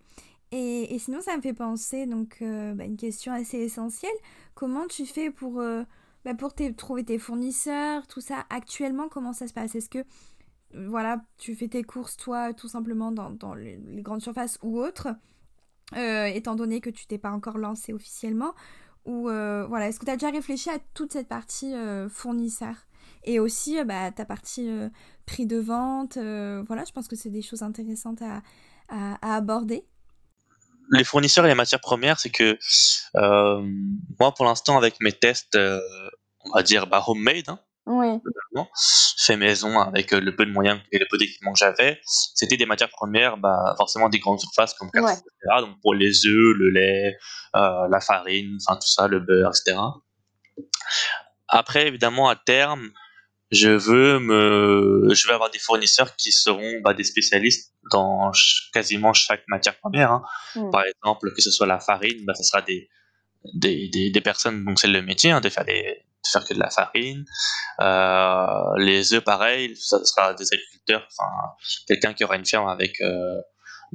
[0.50, 4.10] Et, et, sinon, ça me fait penser, donc, bah, une question assez essentielle.
[4.54, 5.62] Comment tu fais pour
[6.24, 9.74] bah, pour trouver tes fournisseurs, tout ça, actuellement, comment ça se passe?
[9.74, 10.04] Est-ce que,
[10.74, 15.08] voilà, tu fais tes courses, toi, tout simplement dans, dans les, grandes surfaces ou autres,
[15.96, 18.54] euh, étant donné que tu t'es pas encore lancé officiellement?
[19.06, 22.74] Ou, euh, voilà, est-ce que tu as déjà réfléchi à toute cette partie euh, fournisseur?
[23.28, 24.70] Et aussi bah, ta partie
[25.26, 28.42] prix de vente, voilà, je pense que c'est des choses intéressantes à,
[28.88, 29.84] à aborder
[30.90, 32.58] les fournisseurs et les matières premières, c'est que
[33.16, 33.62] euh,
[34.18, 35.80] moi, pour l'instant, avec mes tests, euh,
[36.40, 37.58] on va dire bah, homemade, hein,
[39.18, 42.56] fait maison avec euh, le peu de moyens et le peu d'équipement que j'avais, c'était
[42.56, 45.60] des matières premières, bah, forcément des grandes surfaces comme Carrefour, etc.
[45.60, 47.16] Donc pour les œufs, le lait,
[47.54, 49.78] la farine, enfin tout ça, le beurre, etc.
[51.48, 52.90] Après, évidemment, à terme,
[53.50, 58.30] je veux me, je veux avoir des fournisseurs qui seront bah, des spécialistes dans
[58.72, 60.12] quasiment chaque matière première.
[60.12, 60.22] Hein.
[60.54, 60.70] Mm.
[60.70, 62.88] Par exemple, que ce soit la farine, bah, ce sera des,
[63.54, 66.54] des, des, des personnes dont c'est le métier hein, de faire des, de faire que
[66.54, 67.24] de la farine.
[67.80, 71.30] Euh, les œufs, pareil, ça sera des agriculteurs, enfin
[71.86, 73.40] quelqu'un qui aura une ferme avec euh,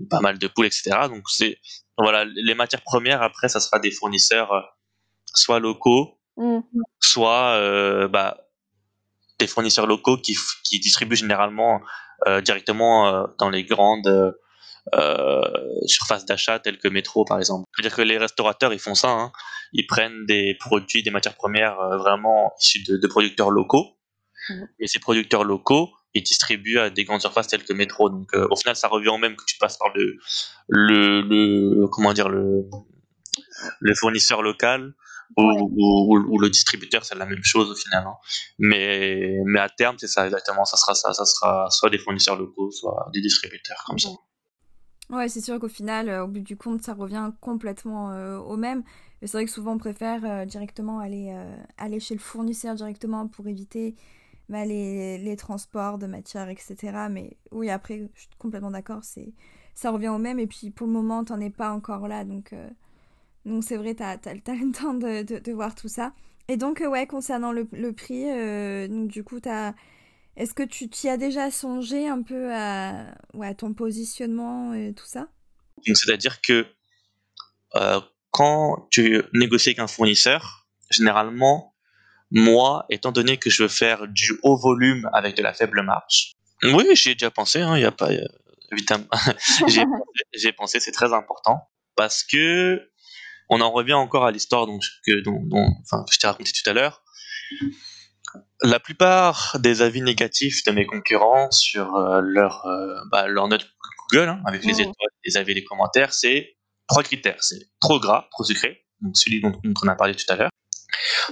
[0.09, 0.91] pas mal de poules, etc.
[1.07, 1.59] Donc c'est
[1.97, 3.21] voilà, les matières premières.
[3.21, 4.61] Après, ça sera des fournisseurs euh,
[5.35, 6.59] soit locaux, mm.
[6.99, 8.42] soit euh, bah,
[9.47, 11.81] fournisseurs locaux qui, qui distribuent généralement
[12.27, 14.35] euh, directement euh, dans les grandes
[14.93, 15.41] euh,
[15.85, 17.67] surfaces d'achat telles que Métro par exemple.
[17.75, 19.31] C'est-à-dire que les restaurateurs ils font ça, hein.
[19.73, 23.97] ils prennent des produits, des matières premières vraiment issues de, producteurs locaux,
[24.49, 24.63] mmh.
[24.79, 28.09] et ces producteurs locaux ils distribuent à des grandes surfaces telles que Métro.
[28.09, 30.17] Donc au final ça revient au même que tu passes par le,
[30.69, 32.69] le, le comment dire le
[33.79, 34.93] le fournisseur local
[35.37, 38.05] ou, le distributeur, c'est la même chose au final.
[38.07, 38.15] Hein.
[38.59, 40.65] Mais, mais à terme, c'est ça exactement.
[40.65, 41.13] Ça sera ça.
[41.13, 44.09] Ça sera soit des fournisseurs locaux, soit des distributeurs comme ça.
[45.09, 48.57] Ouais, c'est sûr qu'au final, euh, au bout du compte, ça revient complètement euh, au
[48.57, 48.83] même.
[49.21, 51.35] Et c'est vrai que souvent, on préfère euh, directement aller,
[51.77, 53.95] aller chez le fournisseur directement pour éviter
[54.49, 57.07] bah, les, les, transports de matières, etc.
[57.09, 59.33] Mais oui, après, je suis complètement d'accord, c'est
[59.75, 60.39] ça revient au même.
[60.39, 62.53] Et puis, pour le moment, t'en es pas encore là, donc
[63.45, 66.13] donc c'est vrai, tu as, le temps de, de, voir tout ça.
[66.47, 69.39] Et donc, euh, ouais, concernant le, le prix, euh, donc, du coup,
[70.35, 75.05] est-ce que tu t'y as déjà songé un peu à, ouais, ton positionnement et tout
[75.05, 75.27] ça?
[75.85, 76.65] C'est-à-dire que
[77.75, 77.99] euh,
[78.31, 81.75] quand tu négocies avec un fournisseur, généralement,
[82.31, 86.33] moi, étant donné que je veux faire du haut volume avec de la faible marge,
[86.63, 88.09] oui, j'y ai déjà pensé, il hein, y a pas...
[88.71, 89.05] évidemment,
[90.33, 92.81] j'ai pensé, c'est très important, parce que
[93.53, 94.67] on en revient encore à l'histoire
[95.05, 97.03] que, dont, enfin, je t'ai raconté tout à l'heure.
[98.61, 103.67] La plupart des avis négatifs de mes concurrents sur euh, leur, euh, bah, leur note
[104.09, 107.43] Google, hein, avec les étoiles, les avis, les commentaires, c'est trois critères.
[107.43, 110.51] C'est trop gras, trop sucré, donc celui dont, on a parlé tout à l'heure.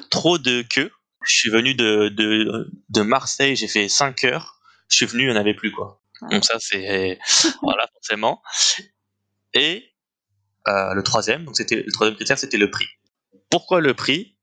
[0.09, 0.91] Trop de queue.
[1.25, 4.59] Je suis venu de, de, de Marseille, j'ai fait 5 heures.
[4.89, 6.01] Je suis venu, il n'y en avait plus, quoi.
[6.29, 7.19] Donc ça, c'est...
[7.61, 8.41] voilà, forcément.
[9.53, 9.90] Et
[10.67, 12.87] euh, le troisième, donc c'était le troisième critère, c'était le prix.
[13.49, 14.37] Pourquoi le prix?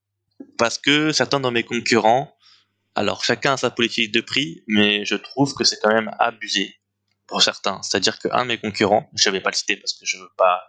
[0.57, 2.35] Parce que certains de mes concurrents,
[2.95, 6.75] alors chacun a sa politique de prix, mais je trouve que c'est quand même abusé
[7.27, 7.81] pour certains.
[7.83, 10.31] C'est-à-dire qu'un de mes concurrents, je ne vais pas le citer parce que je veux
[10.37, 10.63] pas,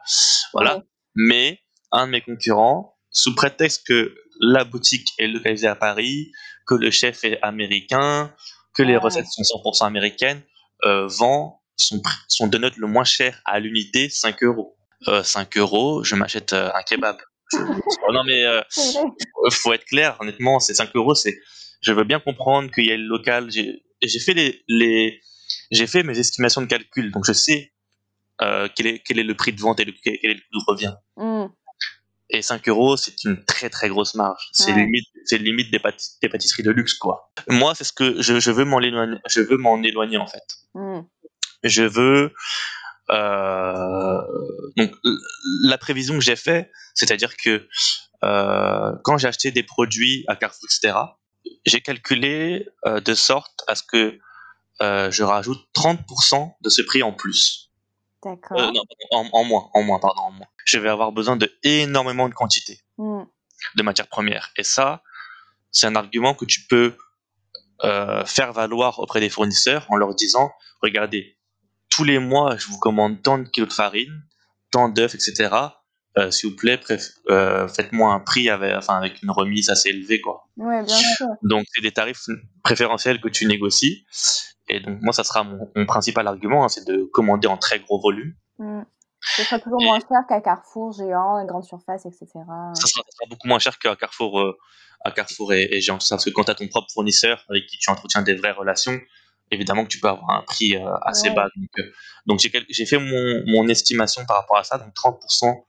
[0.53, 0.83] voilà,
[1.15, 1.59] mais
[1.91, 6.31] un de mes concurrents, sous prétexte que la boutique est localisée à Paris,
[6.67, 8.33] que le chef est américain,
[8.75, 10.41] que les recettes sont 100% américaines,
[10.85, 14.77] euh, vend son, son donut le moins cher à l'unité 5 euros.
[15.05, 17.17] 5 euh, euros, je m'achète euh, un kebab.
[17.53, 18.62] non mais euh,
[19.51, 21.35] faut être clair, honnêtement, c'est 5 euros, c'est.
[21.81, 23.49] Je veux bien comprendre qu'il y a le local.
[23.49, 25.21] J'ai fait les, les
[25.71, 27.71] j'ai fait mes estimations de calcul, donc je sais
[28.75, 30.93] quel, est, quel est le prix de vente et quel est le coût de revient.
[31.15, 31.45] Mm.
[32.31, 34.49] Et 5 euros, c'est une très très grosse marge.
[34.51, 35.81] C'est limite, c'est limite des,
[36.21, 37.31] des, pâtisseries de luxe, quoi.
[37.47, 39.17] Moi, c'est ce que je, je veux m'en éloigner.
[39.27, 40.43] Je veux m'en éloigner en fait.
[40.75, 40.99] Mm.
[41.63, 42.33] Je veux euh,
[43.09, 44.91] donc
[45.63, 47.67] la prévision que j'ai fait, c'est-à-dire que
[48.23, 50.97] euh, quand j'ai acheté des produits à Carrefour, etc.,
[51.65, 54.19] j'ai calculé euh, de sorte à ce que
[54.81, 57.69] je rajoute 30% de ce prix en plus.
[58.23, 58.71] D'accord.
[59.11, 60.47] en, moins, en moins, pardon, en moins.
[60.63, 63.23] Je vais avoir besoin de énormément de quantité hmm.
[63.75, 64.51] de matières premières.
[64.55, 65.03] Et ça,
[65.71, 66.95] c'est un argument que tu peux
[68.25, 71.38] faire valoir auprès des fournisseurs en leur disant, regardez,
[71.89, 74.23] tous les mois, je vous commande tant de kilos de farine,
[74.71, 75.49] tant d'œufs, etc.
[76.17, 76.80] euh, s'il vous plaît,
[77.30, 80.47] euh, faites-moi un prix avec, enfin, avec une remise assez élevée, quoi.
[80.58, 81.28] Ouais, bien sûr.
[81.43, 82.25] Donc, c'est des tarifs
[82.63, 84.06] préférentiels que tu négocies.
[84.67, 87.99] Et donc, moi, ça sera mon, principal argument, hein, c'est de commander en très gros
[87.99, 88.34] volume.
[88.60, 88.82] Mmh.
[89.21, 92.28] Ce sera toujours moins cher qu'à Carrefour, Géant, Grande Surface, etc.
[92.73, 94.58] Ça sera, beaucoup moins cher qu'à Carrefour, euh,
[95.04, 95.97] à Carrefour et, Géant.
[96.10, 98.97] Parce que quand tu as ton propre fournisseur avec qui tu entretiens des vraies relations,
[99.51, 101.47] évidemment que tu peux avoir un prix assez bas.
[102.25, 104.77] Donc, j'ai fait mon, mon, estimation par rapport à ça.
[104.77, 105.63] Donc, 30%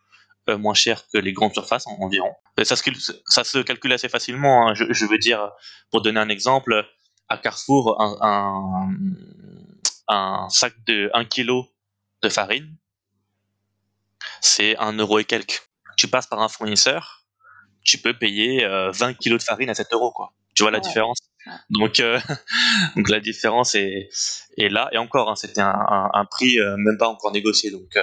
[0.48, 2.32] euh, moins cher que les grandes surfaces environ.
[2.62, 2.90] ça, se,
[3.26, 4.68] ça se calcule assez facilement.
[4.68, 4.74] Hein.
[4.74, 5.50] Je, veux dire,
[5.90, 6.86] pour donner un exemple,
[7.28, 8.90] à Carrefour, un,
[10.08, 11.62] un, sac de 1 kg
[12.22, 12.76] de farine,
[14.40, 15.68] c'est 1 euro et quelques.
[15.96, 17.26] Tu passes par un fournisseur,
[17.84, 20.10] tu peux payer 20 euh, kg de farine à 7 euros.
[20.10, 20.32] Quoi.
[20.54, 21.18] Tu vois la différence?
[21.70, 22.18] Donc, euh,
[22.96, 24.08] donc la différence est,
[24.56, 24.88] est là.
[24.92, 27.70] Et encore, hein, c'était un, un, prix même pas encore négocié.
[27.70, 27.96] Donc,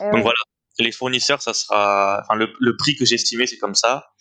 [0.00, 0.38] donc voilà,
[0.78, 4.12] les fournisseurs, ça sera, enfin, le, le prix que j'ai estimé, c'est comme ça.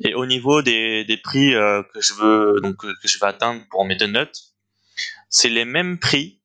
[0.00, 3.62] Et au niveau des, des prix euh, que je veux, donc que je vais atteindre
[3.70, 4.54] pour mes donuts,
[5.28, 6.40] c'est les mêmes prix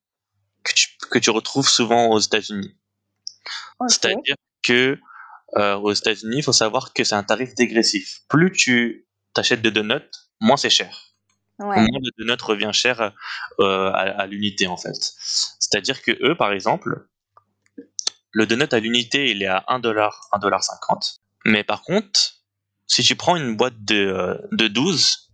[0.64, 2.76] que tu, que tu retrouves souvent aux États-Unis.
[3.88, 5.00] C'est-à-dire que
[5.56, 8.22] euh, aux États-Unis, il faut savoir que c'est un tarif dégressif.
[8.28, 11.07] Plus tu t'achètes de donuts, moins c'est cher.
[11.60, 11.78] Ouais.
[11.78, 13.14] Moins le donut revient cher
[13.60, 14.96] euh, à, à l'unité en fait.
[15.60, 17.08] C'est-à-dire que eux, par exemple,
[18.32, 21.18] le donut à l'unité, il est à 1$, 1$50.
[21.46, 22.38] Mais par contre,
[22.86, 25.32] si tu prends une boîte de, euh, de 12,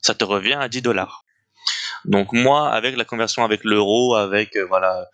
[0.00, 1.24] ça te revient à 10 dollars.
[2.04, 5.08] Donc moi, avec la conversion avec l'euro, avec euh, voilà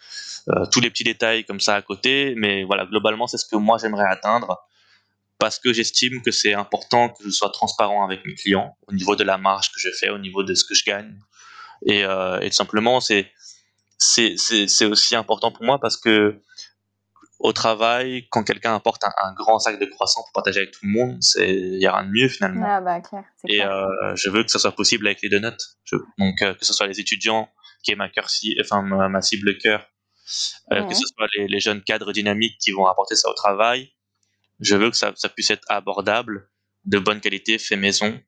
[0.48, 3.56] euh, tous les petits détails comme ça à côté, mais voilà globalement c'est ce que
[3.56, 4.58] moi j'aimerais atteindre
[5.38, 9.16] parce que j'estime que c'est important que je sois transparent avec mes clients au niveau
[9.16, 11.18] de la marge que je fais, au niveau de ce que je gagne,
[11.86, 13.30] et, euh, et tout simplement c'est
[13.98, 16.40] c'est c'est aussi important pour moi parce que
[17.38, 20.90] au travail, quand quelqu'un apporte un, grand sac de croissants pour partager avec tout le
[20.90, 22.66] monde, il y a rien de mieux finalement.
[22.68, 25.56] Ah bah, clair, et euh, je veux que ça soit possible avec les donuts.
[26.18, 27.48] donc euh, que ce soit les étudiants
[27.84, 28.26] qui est ma cœur
[28.60, 29.86] enfin ma, cible cœur,
[30.72, 33.92] euh, que ce soit les, les, jeunes cadres dynamiques qui vont apporter ça au travail.
[34.60, 36.48] Je veux que ça, ça puisse être abordable,
[36.84, 38.18] de bonne qualité, fait maison.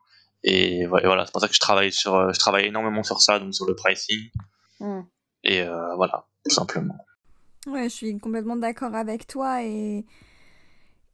[0.43, 3.55] Et voilà, c'est pour ça que je travaille sur, je travaille énormément sur ça, donc
[3.55, 4.31] sur le pricing.
[4.81, 5.01] Mm.
[5.45, 6.99] Et euh, voilà, tout simplement.
[7.67, 10.05] Ouais, je suis complètement d'accord avec toi et.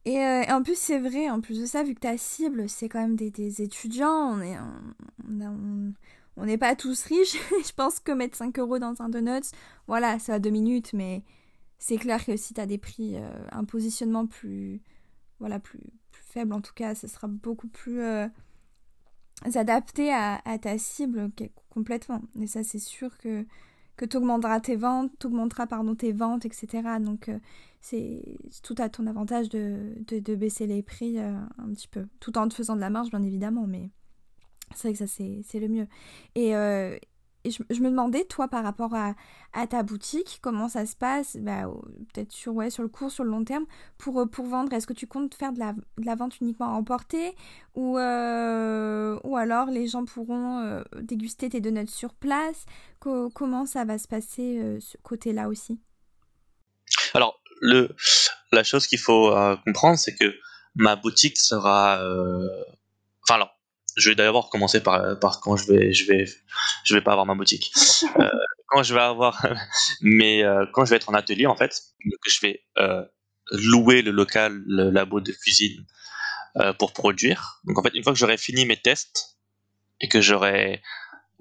[0.05, 2.87] Et, euh, en plus, c'est vrai, en plus de ça, vu que ta cible, c'est
[2.87, 4.55] quand même des, des étudiants, on est,
[6.37, 7.35] on n'est pas tous riches.
[7.67, 9.51] je pense que mettre 5 euros dans un donut,
[9.85, 11.23] voilà, ça va deux minutes, mais
[11.77, 14.81] c'est clair que si tu as des prix, euh, un positionnement plus,
[15.39, 15.79] voilà, plus,
[16.11, 18.27] plus faible, en tout cas, ce sera beaucoup plus euh,
[19.55, 21.31] adapté à, ta cible
[21.69, 22.21] complètement.
[22.39, 23.45] Et ça, c'est sûr que
[23.97, 26.83] que tu augmenteras tes ventes, augmenteras pardon, tes ventes, etc.
[27.01, 27.39] Donc euh,
[27.81, 28.21] c'est
[28.61, 32.47] tout à ton avantage de, de, baisser les prix euh, un petit peu, tout en
[32.47, 33.89] te faisant de la marge bien évidemment, mais
[34.75, 35.87] c'est vrai que ça c'est le mieux.
[36.35, 36.53] Et,
[37.47, 39.15] euh, je, me demandais, toi, par rapport à,
[39.67, 41.63] ta boutique, comment ça se passe, bah,
[42.13, 43.65] peut-être sur, le court, sur le long terme,
[43.97, 47.35] pour, euh, pour vendre Est-ce que tu comptes faire de la, vente uniquement à emporter
[47.75, 52.65] ou, euh, ou alors les gens pourront euh, déguster tes donuts sur place?
[52.99, 55.79] Comment ça va se passer ce côté-là aussi?
[57.13, 57.39] Alors,
[58.51, 59.33] la chose qu'il faut
[59.65, 60.35] comprendre, c'est que
[60.75, 62.01] ma boutique sera...
[63.97, 66.25] Je vais d'abord commencer par, par quand je vais, je vais,
[66.83, 67.71] je vais pas avoir ma boutique.
[68.19, 68.29] Euh,
[68.67, 69.45] quand je vais avoir,
[70.01, 71.81] mais euh, quand je vais être en atelier en fait,
[72.21, 73.03] que je vais euh,
[73.51, 75.85] louer le local, le labo de cuisine
[76.57, 77.59] euh, pour produire.
[77.65, 79.37] Donc en fait, une fois que j'aurai fini mes tests
[80.01, 80.81] et que j'aurai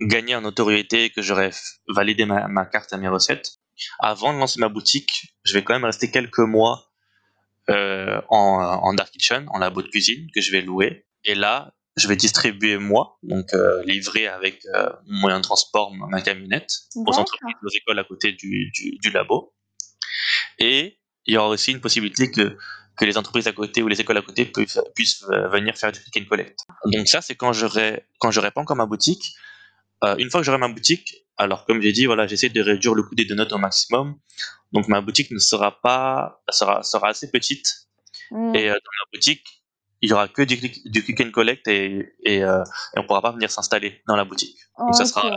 [0.01, 1.51] gagné en notoriété, que j'aurai
[1.89, 3.59] validé ma, ma carte à mes recettes,
[3.99, 6.93] avant de lancer ma boutique, je vais quand même rester quelques mois
[7.69, 11.07] euh, en, en dark kitchen, en labo de cuisine que je vais louer.
[11.25, 16.21] Et là, je vais distribuer moi, donc euh, livrer avec euh, moyen de transport ma
[16.21, 19.55] camionnette aux entreprises, aux écoles à côté du, du, du, labo.
[20.59, 22.57] Et il y aura aussi une possibilité que,
[22.99, 25.91] que les entreprises à côté ou les écoles à côté puissent, puissent euh, venir faire
[25.91, 26.61] du click and collect.
[26.85, 29.35] Donc ça, c'est quand j'aurai quand j'aurai pas encore ma boutique.
[30.05, 32.95] Euh, une fois que j'aurai ma boutique, alors comme j'ai dit, voilà, j'essaie de réduire
[32.95, 34.19] le coût des donuts au maximum.
[34.73, 37.89] Donc ma boutique ne sera pas, sera, sera assez petite.
[38.31, 38.55] Mm.
[38.55, 39.66] Et dans ma boutique,
[40.03, 42.63] il y aura que du, du click and collect et, et, euh,
[42.95, 44.59] et on pourra pas venir s'installer dans la boutique.
[44.79, 45.29] Donc ça sera, ça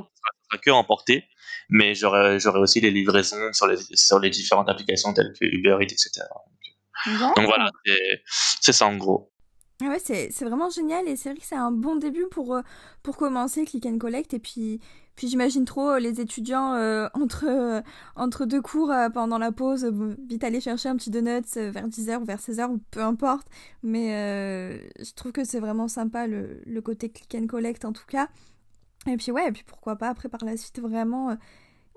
[0.51, 1.25] sera que emporté,
[1.69, 5.93] mais j'aurai aussi les livraisons sur les sur les différentes applications telles que Uber Eats,
[5.93, 6.21] etc.
[7.05, 7.69] Donc, donc voilà,
[8.61, 9.31] c'est ça en gros.
[9.81, 12.61] Ah ouais, c'est vraiment génial et c'est vrai que c'est un bon début pour, euh,
[13.17, 14.33] commencer Click and Collect.
[14.33, 14.81] Et puis,
[15.17, 17.81] j'imagine trop euh, les étudiants euh, entre,
[18.17, 19.85] entre deux cours pendant la pause,
[20.27, 23.47] vite aller chercher un petit donut vers 10h ou vers 16h ou peu importe.
[23.81, 24.09] Mais
[24.99, 28.27] je trouve que c'est vraiment sympa le, le côté Click and Collect en tout cas.
[29.07, 31.37] Et puis ouais, et puis pourquoi pas après par la suite vraiment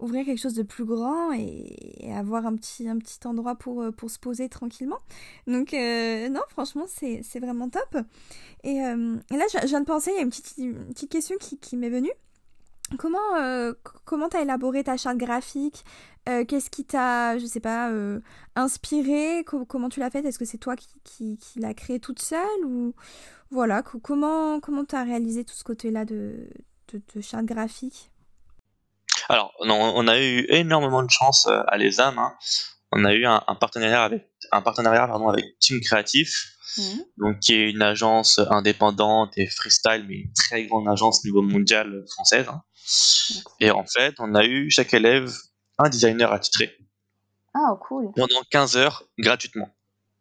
[0.03, 3.91] ouvrir quelque chose de plus grand et, avoir un petit, un petit endroit pour, euh,
[3.93, 4.99] pour se poser tranquillement.
[5.47, 7.97] Donc, euh, non, franchement, c'est vraiment top.
[8.65, 10.57] Et, euh, là, je, viens de penser, il y a une petite,
[10.89, 12.13] petite question qui, m'est venue.
[12.99, 13.73] Comment
[14.05, 15.83] comment t'as élaboré ta charte graphique?
[16.27, 17.91] Qu'est-ce qui t'a, je sais pas,
[18.55, 19.45] inspiré?
[19.47, 22.93] Comment tu l'as fait Est-ce que c'est toi qui, qui, l'as créé toute seule ou
[23.51, 26.51] voilà Comment comment t'as réalisé tout ce côté-là de,
[26.93, 28.12] de, de charte graphique?
[29.29, 32.19] Alors, on a eu énormément de chance euh, à l'ESAM.
[32.19, 32.35] Hein.
[32.93, 36.83] On a eu un, partenariat avec un partenariat pardon, avec Team Creatif, mmh.
[37.17, 42.05] donc qui est une agence indépendante et freestyle, mais une très grande agence niveau mondial
[42.13, 42.47] française.
[42.49, 42.63] Hein.
[43.61, 45.33] Et en fait, on a eu chaque élève
[45.79, 46.77] un designer attitré.
[47.55, 48.13] Ah, cool.
[48.15, 49.71] Pendant 15 heures gratuitement.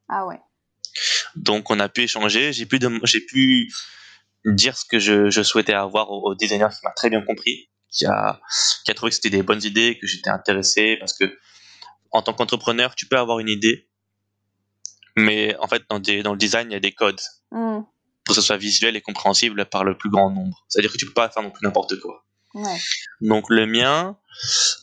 [0.08, 0.40] Ah ouais.
[1.36, 3.72] Donc on a pu échanger, j'ai pu, j'ai pu
[4.46, 8.06] dire ce que je, souhaitais avoir au, au designer qui m'a très bien compris qui
[8.06, 8.40] a,
[8.86, 11.38] qui a trouvé que c'était des bonnes idées, que j'étais intéressé, parce que
[12.12, 13.90] en tant qu'entrepreneur, tu peux avoir une idée,
[15.16, 17.82] mais en fait, dans, des, dans le design, il y a des codes mm.
[18.24, 20.66] pour que ce soit visuel et compréhensible par le plus grand nombre.
[20.68, 22.26] C'est-à-dire que tu peux pas faire non plus n'importe quoi.
[23.22, 24.18] Donc le mien,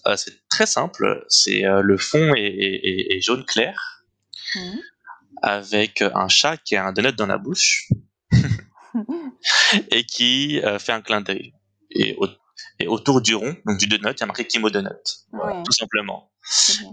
[0.06, 1.24] euh, c'est très simple.
[1.28, 4.04] C'est euh, le fond est, jaune clair,
[4.54, 4.78] mm.
[5.42, 7.88] avec un chat qui a un donut dans la bouche
[9.90, 11.52] et qui euh, fait un clin d'œil.
[11.90, 12.16] Et
[12.80, 14.90] et autour du rond, donc du donut, il y a marqué Kimo Donut,
[15.32, 16.30] tout simplement.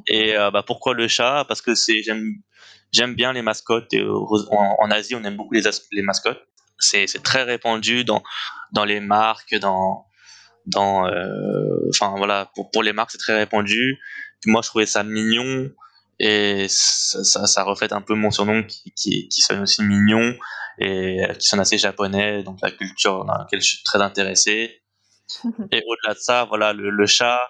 [0.07, 1.45] Et euh, bah, pourquoi le chat?
[1.47, 2.41] Parce que c'est j'aime
[2.91, 3.93] j'aime bien les mascottes.
[3.93, 6.41] Et en, Asie, on aime beaucoup les, les mascottes.
[6.79, 8.23] C'est très répandu dans
[8.71, 10.05] dans les marques, dans
[10.65, 13.99] dans euh, enfin voilà pour pour les marques c'est très répandu.
[14.47, 15.69] moi, je trouvais ça mignon
[16.19, 20.33] et ça, ça, ça, reflète un peu mon surnom qui, qui, qui sonne aussi mignon
[20.79, 24.81] et qui sonne assez japonais, donc la culture dans laquelle je suis très intéressé.
[25.71, 27.49] Et au-delà de ça, voilà, le, chat,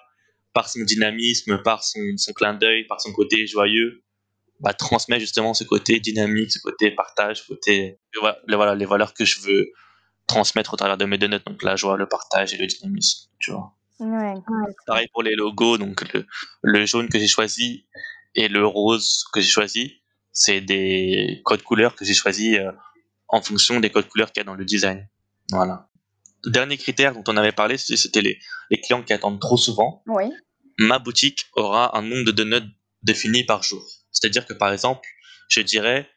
[0.53, 4.03] par son dynamisme, par son, son clin d'œil, par son côté joyeux,
[4.59, 7.99] bah, transmet justement ce côté dynamique, ce côté partage, ce côté,
[8.47, 9.71] voilà, les valeurs que je veux
[10.27, 13.51] transmettre au travers de mes donuts, donc la joie, le partage et le dynamisme, tu
[13.51, 13.73] vois.
[14.87, 16.25] Pareil pour les logos, donc le,
[16.63, 17.85] le jaune que j'ai choisi
[18.33, 22.71] et le rose que j'ai choisi, c'est des codes couleurs que j'ai choisi euh,
[23.29, 25.07] en fonction des codes couleurs qu'il y a dans le design.
[25.51, 25.87] Voilà
[26.49, 30.03] dernier critère dont on avait parlé, c'était les, les, clients qui attendent trop souvent.
[30.07, 30.25] Oui.
[30.77, 32.71] Ma boutique aura un nombre de donuts
[33.03, 33.83] défini par jour.
[34.11, 35.07] C'est-à-dire que par exemple,
[35.49, 36.09] je dirais,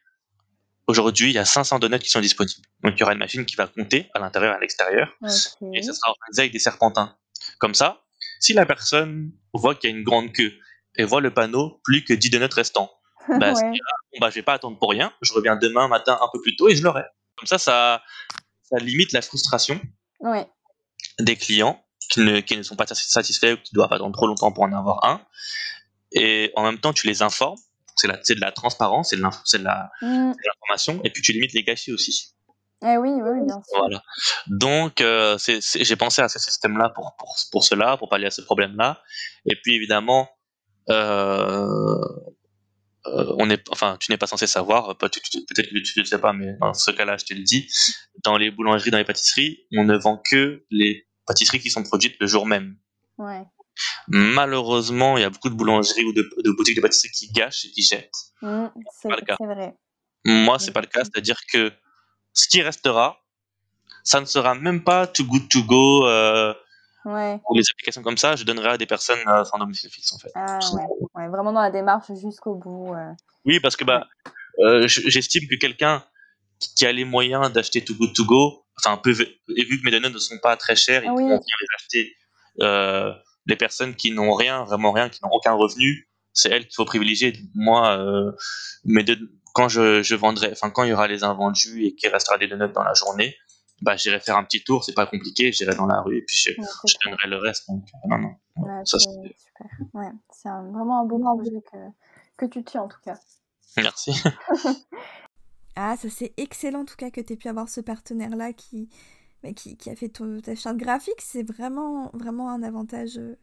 [0.87, 2.61] aujourd'hui, il y a 500 donuts qui sont disponibles.
[2.83, 5.15] Donc il y aura une machine qui va compter à l'intérieur et à l'extérieur.
[5.73, 7.15] Et ça sera organisé avec des serpentins.
[7.59, 8.03] Comme ça,
[8.39, 10.53] si la personne voit qu'il y a une grande queue
[10.95, 12.91] et voit le panneau plus que 10 donuts restants,
[13.27, 13.61] bah, ouais.
[13.61, 16.55] bon, bah, je vais pas attendre pour rien, je reviens demain matin un peu plus
[16.55, 17.03] tôt et je l'aurai.
[17.35, 18.01] Comme ça, ça,
[18.63, 19.79] ça limite la frustration
[21.19, 24.51] des clients qui ne, qui ne sont pas satisfaits ou qui doivent attendre trop longtemps
[24.51, 25.21] pour en avoir un.
[26.11, 27.57] Et en même temps, tu les informes.
[27.95, 31.01] C'est de la transparence, c'est de l'information.
[31.03, 32.33] Et puis, tu limites les gâchis aussi.
[32.81, 33.77] Eh oui, oui, bien sûr.
[33.77, 34.01] Voilà.
[34.47, 38.41] Donc, euh, j'ai pensé à ce système-là pour, pour, pour cela, pour pallier à ce
[38.41, 39.01] problème-là.
[39.45, 40.29] Et puis, évidemment,
[40.89, 41.99] euh,
[43.07, 46.19] euh, on est, enfin, tu n'es pas censé savoir, peut-être que tu ne le sais
[46.19, 47.69] pas, mais dans ce cas-là, je te le dis.
[48.23, 52.15] Dans les boulangeries, dans les pâtisseries, on ne vend que les pâtisseries qui sont produites
[52.19, 52.77] le jour même.
[54.07, 57.71] Malheureusement, il y a beaucoup de boulangeries ou de, boutiques de pâtisserie qui gâchent et
[57.71, 58.33] qui jettent.
[58.41, 58.67] Mmh,
[59.01, 59.73] c'est vrai.
[60.25, 61.71] Moi, c'est pas le cas, c'est-à-dire que
[62.33, 63.21] ce qui restera,
[64.03, 66.05] ça ne sera même pas too good to go.
[66.07, 66.53] Euh,
[67.05, 67.39] Ouais.
[67.45, 70.17] Pour les applications comme ça, je donnerais à des personnes euh, sans domicile fixe en
[70.17, 70.31] fait.
[70.35, 70.59] Ah,
[71.15, 71.27] ouais.
[71.27, 72.93] vraiment dans la démarche jusqu'au bout.
[72.93, 73.11] Euh.
[73.45, 74.07] Oui, parce que bah,
[74.59, 76.03] euh, j'estime que quelqu'un
[76.75, 79.91] qui a les moyens d'acheter Too Good To Go, enfin, peu, et vu que mes
[79.91, 82.15] données ne sont pas très chères, ils pourront les acheter.
[82.61, 83.13] Euh,
[83.45, 86.85] les personnes qui n'ont rien, vraiment rien, qui n'ont aucun revenu, c'est elles qu'il faut
[86.85, 87.33] privilégier.
[87.55, 87.97] Moi,
[88.83, 89.03] mes
[89.53, 92.47] quand je, je vendrai, enfin, quand il y aura les invendus et qu'il restera des
[92.47, 93.35] données dans la journée,
[93.81, 96.35] bah, j'irai faire un petit tour, c'est pas compliqué, j'irai dans la rue et puis
[96.35, 96.53] je,
[97.05, 97.67] donnerai le reste.
[97.69, 98.85] Donc, non, non.
[98.85, 99.31] c'est super.
[99.93, 101.77] Ouais, c'est vraiment un bon projet que,
[102.37, 103.17] que tu tiens en tout cas.
[103.77, 104.11] Merci.
[105.75, 108.89] ah, ça c'est excellent en tout cas que tu aies pu avoir ce partenaire-là qui,
[109.43, 110.09] bah, qui, qui, a fait
[110.43, 111.21] ta charte graphique.
[111.21, 113.37] C'est vraiment, vraiment un avantage euh,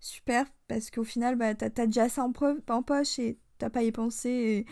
[0.00, 2.32] super parce qu'au final, bah, tu as, déjà ça en,
[2.68, 4.66] en poche et t'as pas à y penser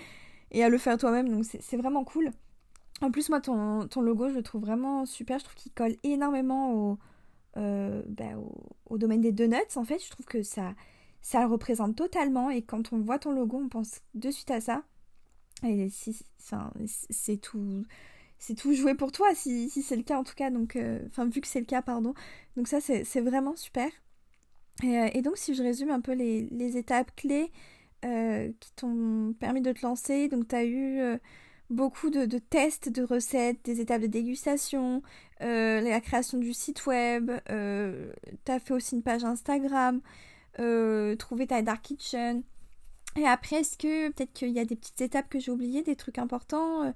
[0.50, 1.28] et, et à le faire toi-même.
[1.28, 2.32] Donc c'est vraiment cool.
[3.02, 5.38] En plus, moi, ton, logo, je le trouve vraiment super.
[5.38, 6.98] Je trouve qu'il colle énormément au,
[7.56, 8.36] euh, bah,
[8.86, 9.56] au, domaine des donuts.
[9.74, 10.74] En fait, je trouve que ça,
[11.20, 12.48] ça le représente totalement.
[12.50, 14.84] Et quand on voit ton logo, on pense de suite à ça.
[15.64, 16.24] Et si,
[17.10, 17.84] c'est tout.
[18.38, 20.50] C'est tout joué pour toi, si, c'est le cas en tout cas.
[20.50, 22.14] Donc, euh, enfin, vu que c'est le cas, pardon.
[22.56, 23.88] Donc, ça, c'est vraiment super.
[24.82, 27.50] Et, euh, et, donc, si je résume un peu les, les étapes clés
[28.02, 31.18] qui t'ont permis de te lancer, donc, tu as eu
[31.72, 35.02] beaucoup de, tests de recettes, des étapes de dégustation,
[35.40, 38.12] euh, la création du site web, euh,
[38.44, 40.00] tu as fait aussi une page Instagram,
[40.60, 42.42] euh, trouver ta dark kitchen.
[43.16, 45.96] Et après, est-ce que peut-être qu'il y a des petites étapes que j'ai oubliées, des
[45.96, 46.94] trucs importants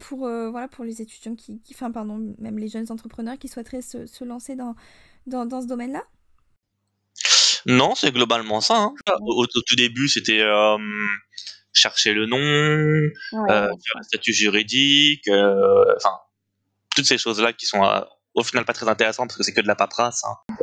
[0.00, 4.24] pour, voilà, pour les étudiants qui, enfin, pardon, même les jeunes entrepreneurs qui souhaiteraient se,
[4.24, 4.74] lancer dans,
[5.26, 6.04] dans, ce domaine-là?
[7.64, 8.76] Non, c'est globalement ça.
[8.76, 8.94] Hein.
[9.22, 10.42] Au, tout début, c'était
[11.76, 13.12] chercher le nom, euh,
[13.48, 16.18] faire le statut juridique, euh, enfin
[16.94, 18.00] toutes ces choses-là qui sont euh,
[18.34, 20.24] au final pas très intéressantes parce que c'est que de la paperasse.
[20.24, 20.54] Hein.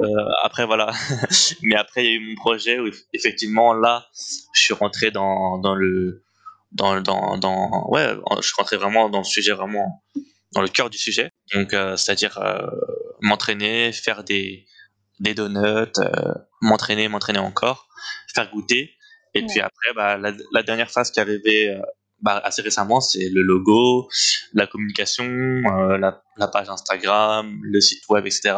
[0.43, 0.91] après voilà,
[1.61, 4.07] mais après il y a eu mon projet où effectivement là
[4.53, 6.23] je suis rentré dans, dans le
[6.71, 10.03] dans, dans, dans ouais je suis rentré vraiment dans le sujet vraiment
[10.53, 12.39] dans le cœur du sujet donc c'est-à-dire
[13.21, 14.65] m'entraîner faire des
[15.19, 15.99] des donuts
[16.61, 17.87] m'entraîner m'entraîner encore
[18.33, 18.95] faire goûter
[19.33, 21.81] et puis après, bah, la, dernière phase qui est arrivée euh,
[22.21, 24.09] bah, assez récemment, c'est le logo,
[24.53, 28.55] la communication, euh, la, page Instagram, le site web, etc.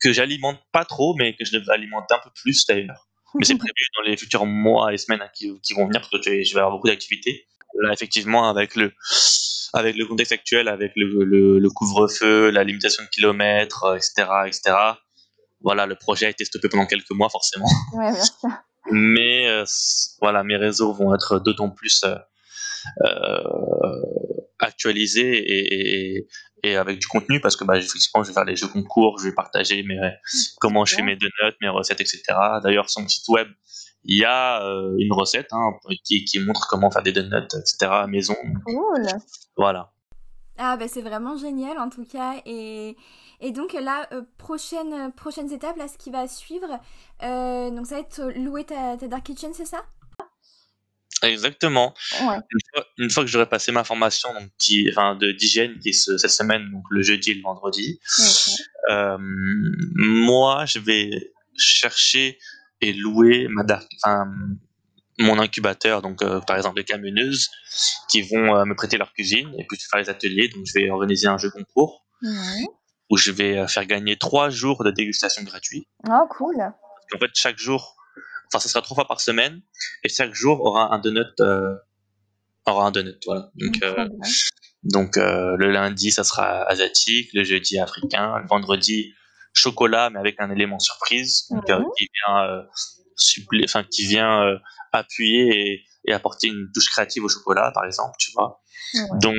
[0.00, 3.08] Que j'alimente pas trop, mais que je devrais alimenter un peu plus d'ailleurs.
[3.34, 6.54] Mais c'est prévu dans les futurs mois et semaines qui, vont venir parce que je
[6.54, 7.46] vais, avoir beaucoup d'activités.
[7.80, 8.92] Là, effectivement, avec le,
[9.72, 11.24] avec le contexte actuel, avec le,
[11.58, 14.76] le, couvre-feu, la limitation de kilomètres, etc., etc.
[15.62, 17.68] Voilà, le projet a été stoppé pendant quelques mois, forcément.
[17.94, 18.50] Ouais, bien sûr.
[18.90, 19.64] Mais euh,
[20.20, 22.16] voilà, mes réseaux vont être d'autant plus euh,
[23.02, 23.42] euh,
[24.58, 26.26] actualisés et,
[26.64, 29.24] et, avec du contenu parce que bah, effectivement, je vais faire les jeux concours, je
[29.24, 29.98] vais partager mes,
[30.60, 32.22] comment je fais mes donuts, mes recettes, etc.
[32.62, 33.48] D'ailleurs, sur mon site web,
[34.04, 34.60] il y a
[34.98, 35.72] une recette hein,
[36.04, 37.76] qui, qui, montre comment faire des donuts, etc.
[37.82, 38.36] à maison.
[38.64, 39.06] Cool.
[39.56, 39.92] Voilà.
[40.58, 42.40] Ah bah c'est vraiment génial en tout cas.
[42.44, 42.96] Et
[43.42, 46.80] et donc là, euh, prochaine, euh, prochaines étapes, là, ce qui va suivre,
[47.24, 49.84] euh, donc ça va être louer ta, Dark Kitchen, c'est ça?
[51.24, 51.92] Exactement.
[52.98, 56.30] Une, fois, que j'aurai passé ma formation donc, qui, enfin, de d'hygiène qui est cette
[56.30, 58.00] semaine, donc le jeudi et le vendredi,
[59.94, 62.38] moi je vais chercher
[62.80, 63.88] et louer ma dark,
[65.18, 67.50] mon incubateur, donc par exemple les camionneuses
[68.08, 70.48] qui vont me prêter leur cuisine et puis faire les ateliers.
[70.48, 72.04] Donc je vais organiser un jeu concours
[73.12, 75.86] où je vais euh, faire gagner trois jours de dégustation gratuit.
[76.08, 76.56] Oh, cool.
[77.14, 77.96] En fait, chaque jour,
[78.48, 79.60] enfin, ça sera trois fois par semaine,
[80.02, 81.74] et chaque jour aura un donut, euh,
[82.64, 83.50] aura un donut, voilà.
[83.54, 84.08] Donc, euh,
[84.82, 89.12] donc le lundi, ça sera asiatique, le jeudi africain, le vendredi
[89.52, 91.66] chocolat, mais avec un élément surprise, donc,
[91.98, 92.64] qui vient,
[93.64, 94.58] enfin, qui vient
[94.92, 98.60] appuyer et, apporter une touche créative au chocolat, par exemple, tu vois.
[99.20, 99.36] Donc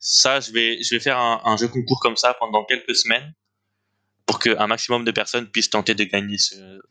[0.00, 3.34] ça, je vais, je vais faire un, jeu concours comme ça pendant quelques semaines
[4.26, 6.36] pour qu'un maximum de personnes puissent tenter de gagner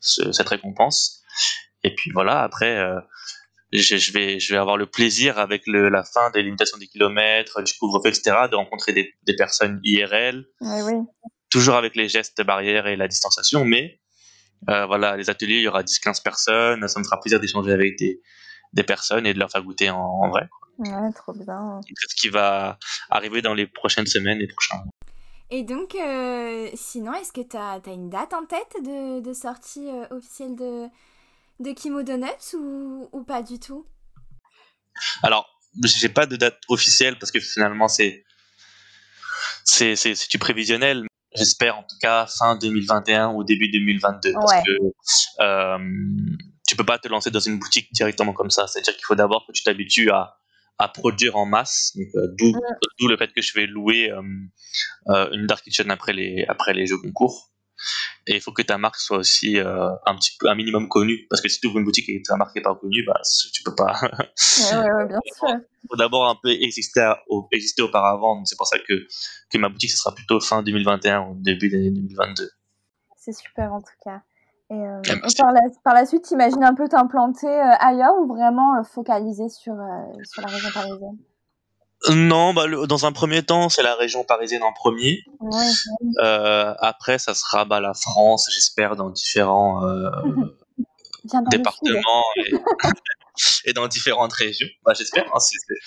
[0.00, 1.22] cette récompense.
[1.84, 3.00] Et puis voilà, après, euh,
[3.72, 7.72] je, vais, je vais avoir le plaisir avec la fin des limitations des kilomètres, du
[7.78, 10.46] couvre-feu, etc., de rencontrer des, personnes IRL,
[11.50, 14.00] toujours avec les gestes barrières et la distanciation, mais
[14.68, 17.98] euh, voilà, les ateliers, il y aura 10-15 personnes, ça me fera plaisir d'échanger avec
[17.98, 18.20] des,
[18.72, 20.48] des personnes et de leur faire goûter en, vrai.
[20.78, 21.80] Ouais, trop bien.
[21.86, 22.78] C'est ce qui va
[23.10, 24.92] arriver dans les prochaines semaines et prochains mois.
[25.50, 29.88] Et donc, euh, sinon, est-ce que tu as, une date en tête de, de sortie
[29.88, 30.86] euh, officielle de,
[31.60, 33.86] de Kimo Donuts ou, ou pas du tout?
[35.22, 35.48] Alors,
[35.82, 38.24] j'ai pas de date officielle parce que finalement, c'est
[39.64, 41.07] c'est du prévisionnel.
[41.38, 44.72] J'espère en tout cas fin 2021 ou début 2022 parce que
[45.40, 45.78] euh,
[46.66, 48.66] tu peux pas te lancer dans une boutique directement comme ça.
[48.66, 50.38] C'est-à-dire qu'il faut d'abord que tu t'habitues à,
[50.78, 51.96] à produire en masse.
[52.14, 54.22] Euh, d'où, le fait que je vais louer euh,
[55.08, 57.47] euh, une dark kitchen après les après les jeux concours.
[58.26, 61.40] Et il faut que ta marque soit aussi un petit peu un minimum connue parce
[61.40, 63.20] que si tu ouvres une boutique et que ta marque n'est pas connue, bah
[63.52, 63.94] tu peux pas.
[64.36, 65.18] Il
[65.90, 67.12] faut d'abord un peu exister
[67.52, 68.44] exister auparavant.
[68.44, 69.06] C'est pour ça que
[69.50, 72.50] que ma boutique ce sera plutôt fin 2021 ou début d'année 2022.
[73.16, 74.22] C'est super en tout cas.
[74.70, 75.00] Et, euh,
[75.38, 79.48] par, la, par, la, suite, t'imagines un peu t'implanter euh, ailleurs ou vraiment euh, focaliser
[79.48, 79.74] sur,
[80.24, 81.16] sur la région parisienne?
[82.10, 85.24] Non, bah, dans un premier temps, c'est la région parisienne en premier.
[86.80, 89.82] après, ça sera bah, la France, j'espère, dans différents
[91.50, 92.24] départements.
[93.64, 94.68] et dans différentes régions.
[94.84, 95.26] Bah, j'espère.
[95.26, 95.38] Hein,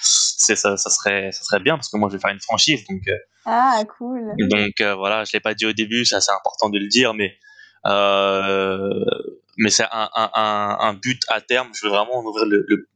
[0.01, 2.85] c'est, ça, ça, serait, ça serait bien parce que moi, je vais faire une franchise.
[2.89, 4.33] Donc, euh, ah, cool.
[4.37, 7.13] Donc, euh, voilà, je l'ai pas dit au début, ça c'est important de le dire,
[7.13, 7.37] mais,
[9.57, 11.69] mais c'est un, un, un, but à terme.
[11.73, 12.89] Je veux vraiment ouvrir le,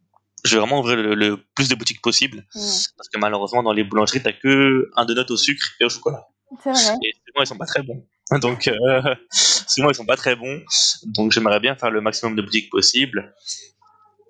[0.45, 2.45] je veux vraiment ouvrir le, plus de boutiques possible.
[2.53, 6.27] Parce que malheureusement, dans les boulangeries, t'as que un donut au sucre et au chocolat.
[6.63, 6.95] C'est vrai.
[7.03, 8.05] Et souvent, ils sont pas très bons.
[8.41, 10.61] Donc, euh, souvent, ils sont pas très bons.
[11.03, 13.33] Donc, j'aimerais bien faire le maximum de boutiques possible.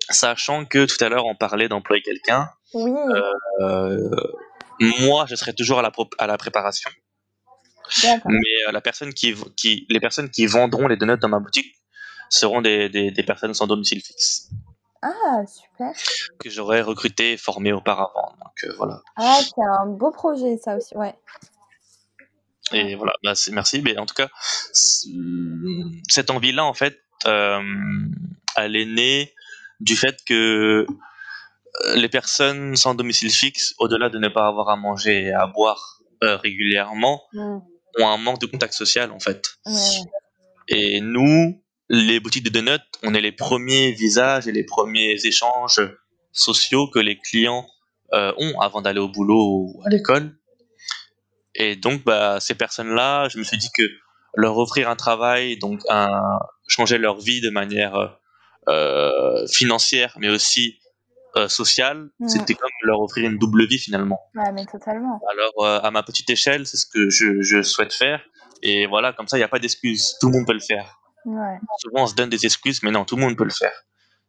[0.08, 2.48] Sachant que tout à l'heure, on parlait d'employer quelqu'un.
[2.74, 2.90] Oui.
[3.60, 4.10] Euh,
[4.80, 6.90] moi, je serai toujours à la, à la préparation.
[8.26, 11.74] Mais euh, la personne qui, qui, les personnes qui vendront les donuts dans ma boutique
[12.30, 14.50] seront des, des, des personnes sans domicile fixe.
[15.06, 15.92] Ah, super.
[16.40, 18.34] Que j'aurais recruté et formé auparavant.
[18.40, 19.02] Donc, euh, voilà.
[19.16, 21.14] Ah, c'est un beau projet, ça aussi, ouais.
[22.72, 23.82] Et voilà, bah, merci.
[23.82, 24.28] Mais en tout cas,
[26.08, 27.62] cette envie-là, en fait, euh,
[28.56, 29.34] elle est née
[29.78, 30.86] du fait que
[31.84, 35.46] euh, les personnes sans domicile fixe, au-delà de ne pas avoir à manger et à
[35.46, 37.58] boire régulièrement, mmh.
[38.00, 39.58] ont un manque de contact social, en fait.
[40.66, 45.80] Et nous, les boutiques de donuts, on est les premiers visages et les premiers échanges
[46.32, 47.66] sociaux que les clients
[48.12, 50.36] euh, ont avant d'aller au boulot ou à l'école.
[51.54, 53.82] Et donc, bah, ces personnes-là, je me suis dit que
[54.34, 58.18] leur offrir un travail, donc un, changer leur vie de manière
[58.68, 60.78] euh, financière, mais aussi
[61.36, 64.20] euh, sociale, c'était comme leur offrir une double vie finalement.
[64.34, 65.20] Ouais, mais totalement.
[65.32, 68.20] Alors, à ma petite échelle, c'est ce que je, je souhaite faire.
[68.62, 70.16] Et voilà, comme ça, il n'y a pas d'excuse.
[70.20, 70.98] Tout le monde peut le faire.
[71.78, 73.72] Souvent, on se donne des excuses, mais non, tout le monde peut le faire.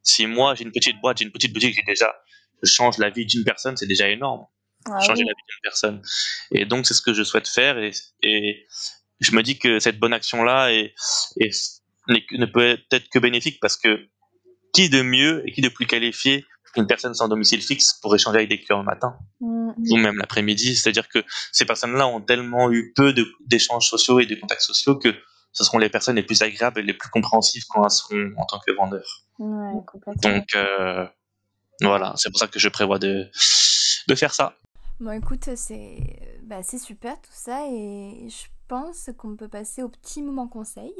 [0.02, 2.16] Si moi, j'ai une petite boîte, j'ai une petite boutique, j'ai déjà,
[2.64, 4.46] je change la vie d'une personne, c'est déjà énorme.
[4.86, 6.02] Ah Changer la vie d'une personne.
[6.52, 7.78] Et donc, c'est ce que je souhaite faire.
[7.78, 7.92] Et,
[8.24, 8.66] et
[9.20, 10.94] je me dis que cette bonne action-là est,
[12.08, 14.08] ne peut être que bénéfique parce que
[14.74, 18.38] qui de mieux et qui de plus qualifié qu'une personne sans domicile fixe pour échanger
[18.38, 19.72] avec des clients le matin mm.
[19.90, 20.76] ou même l'après-midi?
[20.76, 23.14] C'est-à-dire que ces personnes-là ont tellement eu peu
[23.46, 25.14] d'échanges sociaux et de contacts sociaux que
[25.58, 28.46] ce seront les personnes les plus agréables et les plus compréhensives quand elles seront en
[28.46, 29.24] tant que vendeurs.
[29.40, 31.08] Donc euh,
[31.82, 33.28] voilà, c'est pour ça que je prévois de,
[34.08, 34.56] de faire ça.
[35.00, 35.98] Bon écoute, c'est
[36.44, 40.94] bah, super tout ça et je pense qu'on peut passer au petit moment conseil.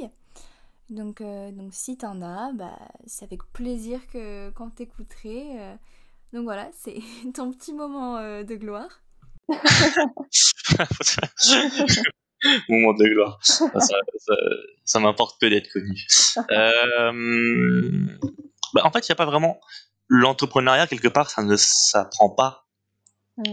[0.90, 5.60] Donc, euh, donc si t'en as, bah, c'est avec plaisir que quand t'écouterai.
[5.60, 5.76] Euh,
[6.32, 6.98] donc voilà, c'est
[7.32, 9.02] ton petit moment de gloire.
[12.68, 13.38] moment de gloire.
[13.42, 16.06] Ça, m'importe peu d'être connu.
[16.50, 18.06] Euh,
[18.74, 19.60] bah, en fait, il n'y a pas vraiment
[20.08, 22.66] l'entrepreneuriat quelque part, ça ne s'apprend pas.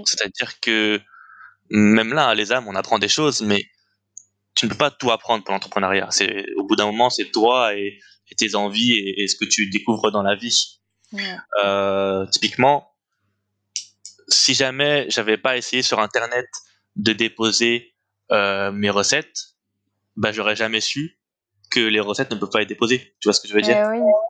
[0.06, 1.00] C'est-à-dire que
[1.70, 3.66] même là, les âmes, on apprend des choses, mais
[4.56, 6.08] tu ne peux pas tout apprendre pour l'entrepreneuriat.
[6.12, 8.00] C'est au bout d'un moment, c'est toi et,
[8.38, 10.80] tes envies et, ce que tu découvres dans la vie.
[11.64, 12.92] Euh, typiquement,
[14.28, 16.48] si jamais j'avais pas essayé sur Internet
[16.96, 17.95] de déposer
[18.32, 19.56] euh, mes recettes,
[20.16, 21.20] bah, j'aurais jamais su
[21.72, 23.16] que les recettes ne peuvent pas être déposées.
[23.20, 23.78] Tu vois ce que je veux dire?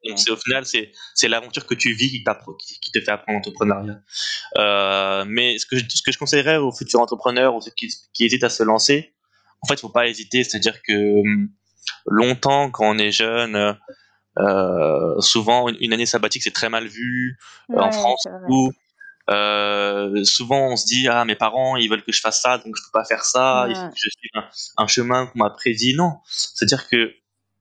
[0.03, 3.11] Eh Donc c'est au final c'est c'est l'aventure que tu vis qui, qui, te fait
[3.11, 3.99] apprendre l'entrepreneuriat.
[4.57, 7.93] Euh, mais ce que je, ce que je conseillerais aux futurs entrepreneurs ou ceux qui,
[8.13, 9.13] qui hésitent à se lancer,
[9.61, 10.43] en fait, faut pas hésiter.
[10.43, 11.49] C'est-à-dire que hum,
[12.07, 13.77] longtemps, quand on est jeune,
[14.39, 17.37] euh, souvent une année sabbatique c'est très mal vu
[17.73, 18.71] en France ou
[19.30, 22.76] euh, souvent, on se dit ah mes parents ils veulent que je fasse ça donc
[22.76, 23.65] je peux pas faire ça.
[23.69, 24.43] Il faut que je suive
[24.78, 25.95] un, chemin qu'on m'a prédit.
[25.95, 27.13] Non, c'est-à-dire que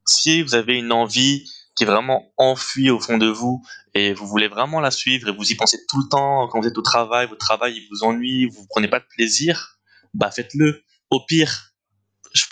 [0.06, 3.62] si vous avez une envie qui est vraiment enfuie au fond de vous
[3.94, 6.68] et vous voulez vraiment la suivre et vous y pensez tout le temps quand vous
[6.68, 9.78] êtes au travail, votre travail il vous ennuie, vous prenez pas de plaisir,
[10.12, 10.84] bah faites-le.
[11.10, 11.74] Au pire,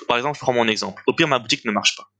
[0.08, 1.02] par exemple, je prends mon exemple.
[1.06, 2.10] Au pire, ma boutique ne marche pas.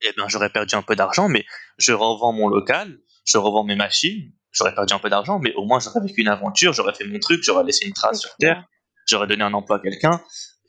[0.00, 1.44] Eh bien, j'aurais perdu un peu d'argent, mais
[1.76, 5.64] je revends mon local, je revends mes machines, j'aurais perdu un peu d'argent, mais au
[5.64, 8.64] moins j'aurais vécu une aventure, j'aurais fait mon truc, j'aurais laissé une trace sur terre,
[9.06, 10.20] j'aurais donné un emploi à quelqu'un.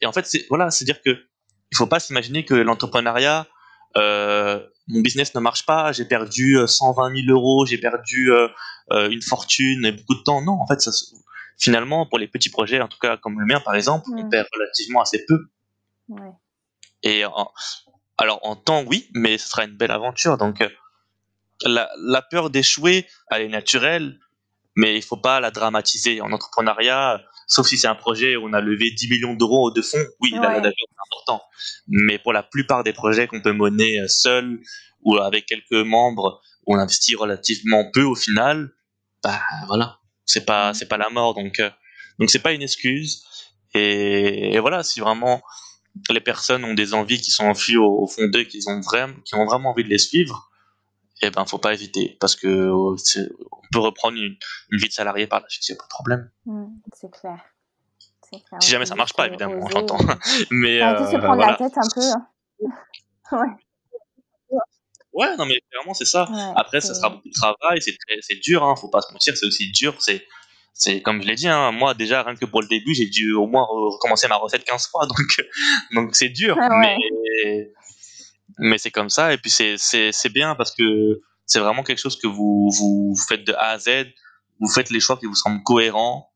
[0.02, 1.12] Et en fait, c'est voilà, c'est dire que
[1.72, 3.48] il faut pas s'imaginer que l'entrepreneuriat,
[3.98, 8.48] euh, mon business ne marche pas, j'ai perdu 120 euh, 000 euros, j'ai perdu euh,
[9.10, 10.42] une fortune et beaucoup de temps.
[10.42, 10.92] Non, en fait, ça,
[11.58, 14.48] finalement, pour les petits projets, en tout cas comme le mien par exemple, on perd
[14.54, 15.50] relativement assez peu.
[16.08, 16.32] Ouais.
[17.04, 20.38] Et alors en temps, oui, mais ce sera une belle aventure.
[20.38, 20.64] Donc
[21.66, 24.20] la, peur d'échouer, elle est naturelle,
[24.76, 26.22] mais il faut pas la dramatiser.
[26.22, 29.82] En entrepreneuriat, sauf si c'est un projet où on a levé 10 millions d'euros de
[29.82, 30.40] fonds, oui, ouais.
[30.40, 30.74] la, est
[31.12, 31.44] important.
[31.88, 34.60] Mais pour la plupart des projets qu'on peut mener seul
[35.02, 38.72] ou avec quelques membres, où on investit relativement peu au final,
[39.24, 41.34] bah voilà, c'est pas c'est pas la mort.
[41.34, 41.70] Donc euh,
[42.20, 43.24] donc c'est pas une excuse.
[43.74, 45.42] Et, voilà, si vraiment
[46.10, 49.36] les personnes ont des envies qui sont enfuies au, fond d'eux, qu'ils ont vraiment qui
[49.36, 50.49] ont vraiment envie de les suivre,
[51.22, 52.96] eh ben faut pas hésiter parce que on
[53.72, 54.36] peut reprendre une,
[54.72, 56.32] vie de salarié par la suite, il a pas de problème.
[56.46, 57.40] Mmh, c'est clair.
[58.62, 59.98] Si jamais ça marche pas, évidemment, j'entends.
[60.52, 62.02] Mais euh, se prendre la tête un peu.
[62.02, 62.28] Hein.
[63.32, 64.60] ouais.
[65.12, 66.30] Ouais, non, mais clairement, c'est ça.
[66.56, 69.72] Après, ça sera beaucoup de travail, c'est dur, hein, faut pas se mentir, c'est aussi
[69.72, 69.96] dur.
[70.00, 70.26] C'est,
[70.74, 73.34] c'est comme je l'ai dit, hein, moi, déjà, rien que pour le début, j'ai dû
[73.34, 75.46] au moins recommencer ma recette 15 fois, donc,
[75.94, 76.56] donc c'est dur.
[76.58, 76.96] mais,
[78.60, 82.00] mais c'est comme ça, et puis c'est, c'est, c'est bien parce que c'est vraiment quelque
[82.00, 83.90] chose que vous, vous faites de A à Z,
[84.60, 86.32] vous faites les choix qui vous semblent cohérents.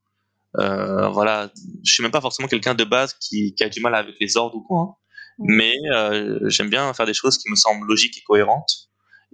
[0.57, 1.51] Euh, voilà,
[1.83, 4.37] je suis même pas forcément quelqu'un de base qui, qui, a du mal avec les
[4.37, 4.95] ordres ou quoi, hein.
[5.39, 8.89] mais euh, j'aime bien faire des choses qui me semblent logiques et cohérentes.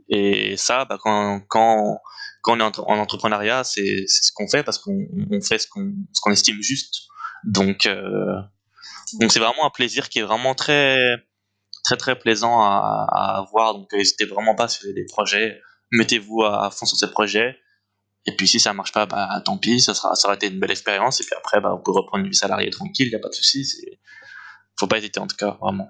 [0.09, 1.99] Et ça, bah, quand, quand,
[2.41, 5.93] quand on est en, entrepreneuriat, c'est ce qu'on fait parce qu'on on fait ce qu'on
[6.13, 7.03] ce qu'on estime juste.
[7.43, 8.41] Donc, euh,
[9.19, 11.17] donc c'est vraiment un plaisir qui est vraiment très
[11.89, 13.73] très très plaisant à, voir.
[13.73, 15.61] Donc n'hésitez vraiment pas sur des projets,
[15.91, 17.57] mettez-vous à, fond sur ces projets.
[18.25, 20.59] Et puis si ça marche pas, bah tant pis, ça sera ça aura été une
[20.59, 21.19] belle expérience.
[21.21, 23.29] Et puis après, bah, vous pouvez reprendre une vie salariée tranquille, il y a pas
[23.29, 23.65] de souci.
[24.79, 25.89] Faut pas hésiter en tout cas, vraiment.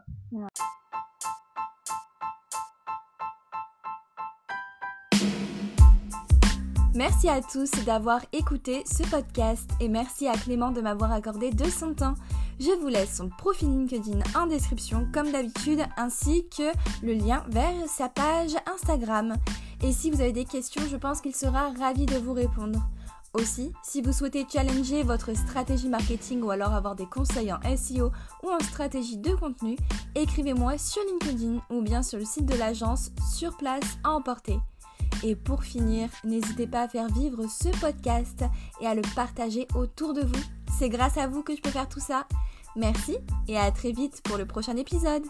[6.99, 11.63] Merci à tous d'avoir écouté ce podcast et merci à Clément de m'avoir accordé de
[11.63, 12.15] son temps.
[12.59, 17.87] Je vous laisse son profil LinkedIn en description comme d'habitude ainsi que le lien vers
[17.87, 19.37] sa page Instagram.
[19.81, 22.85] Et si vous avez des questions, je pense qu'il sera ravi de vous répondre.
[23.33, 28.11] Aussi, si vous souhaitez challenger votre stratégie marketing ou alors avoir des conseils en SEO
[28.43, 29.77] ou en stratégie de contenu,
[30.15, 34.59] écrivez-moi sur LinkedIn ou bien sur le site de l'agence sur place à emporter.
[35.23, 38.43] Et pour finir, n'hésitez pas à faire vivre ce podcast
[38.81, 40.43] et à le partager autour de vous.
[40.77, 42.25] C'est grâce à vous que je peux faire tout ça.
[42.75, 43.17] Merci
[43.47, 45.25] et à très vite pour le prochain épisode.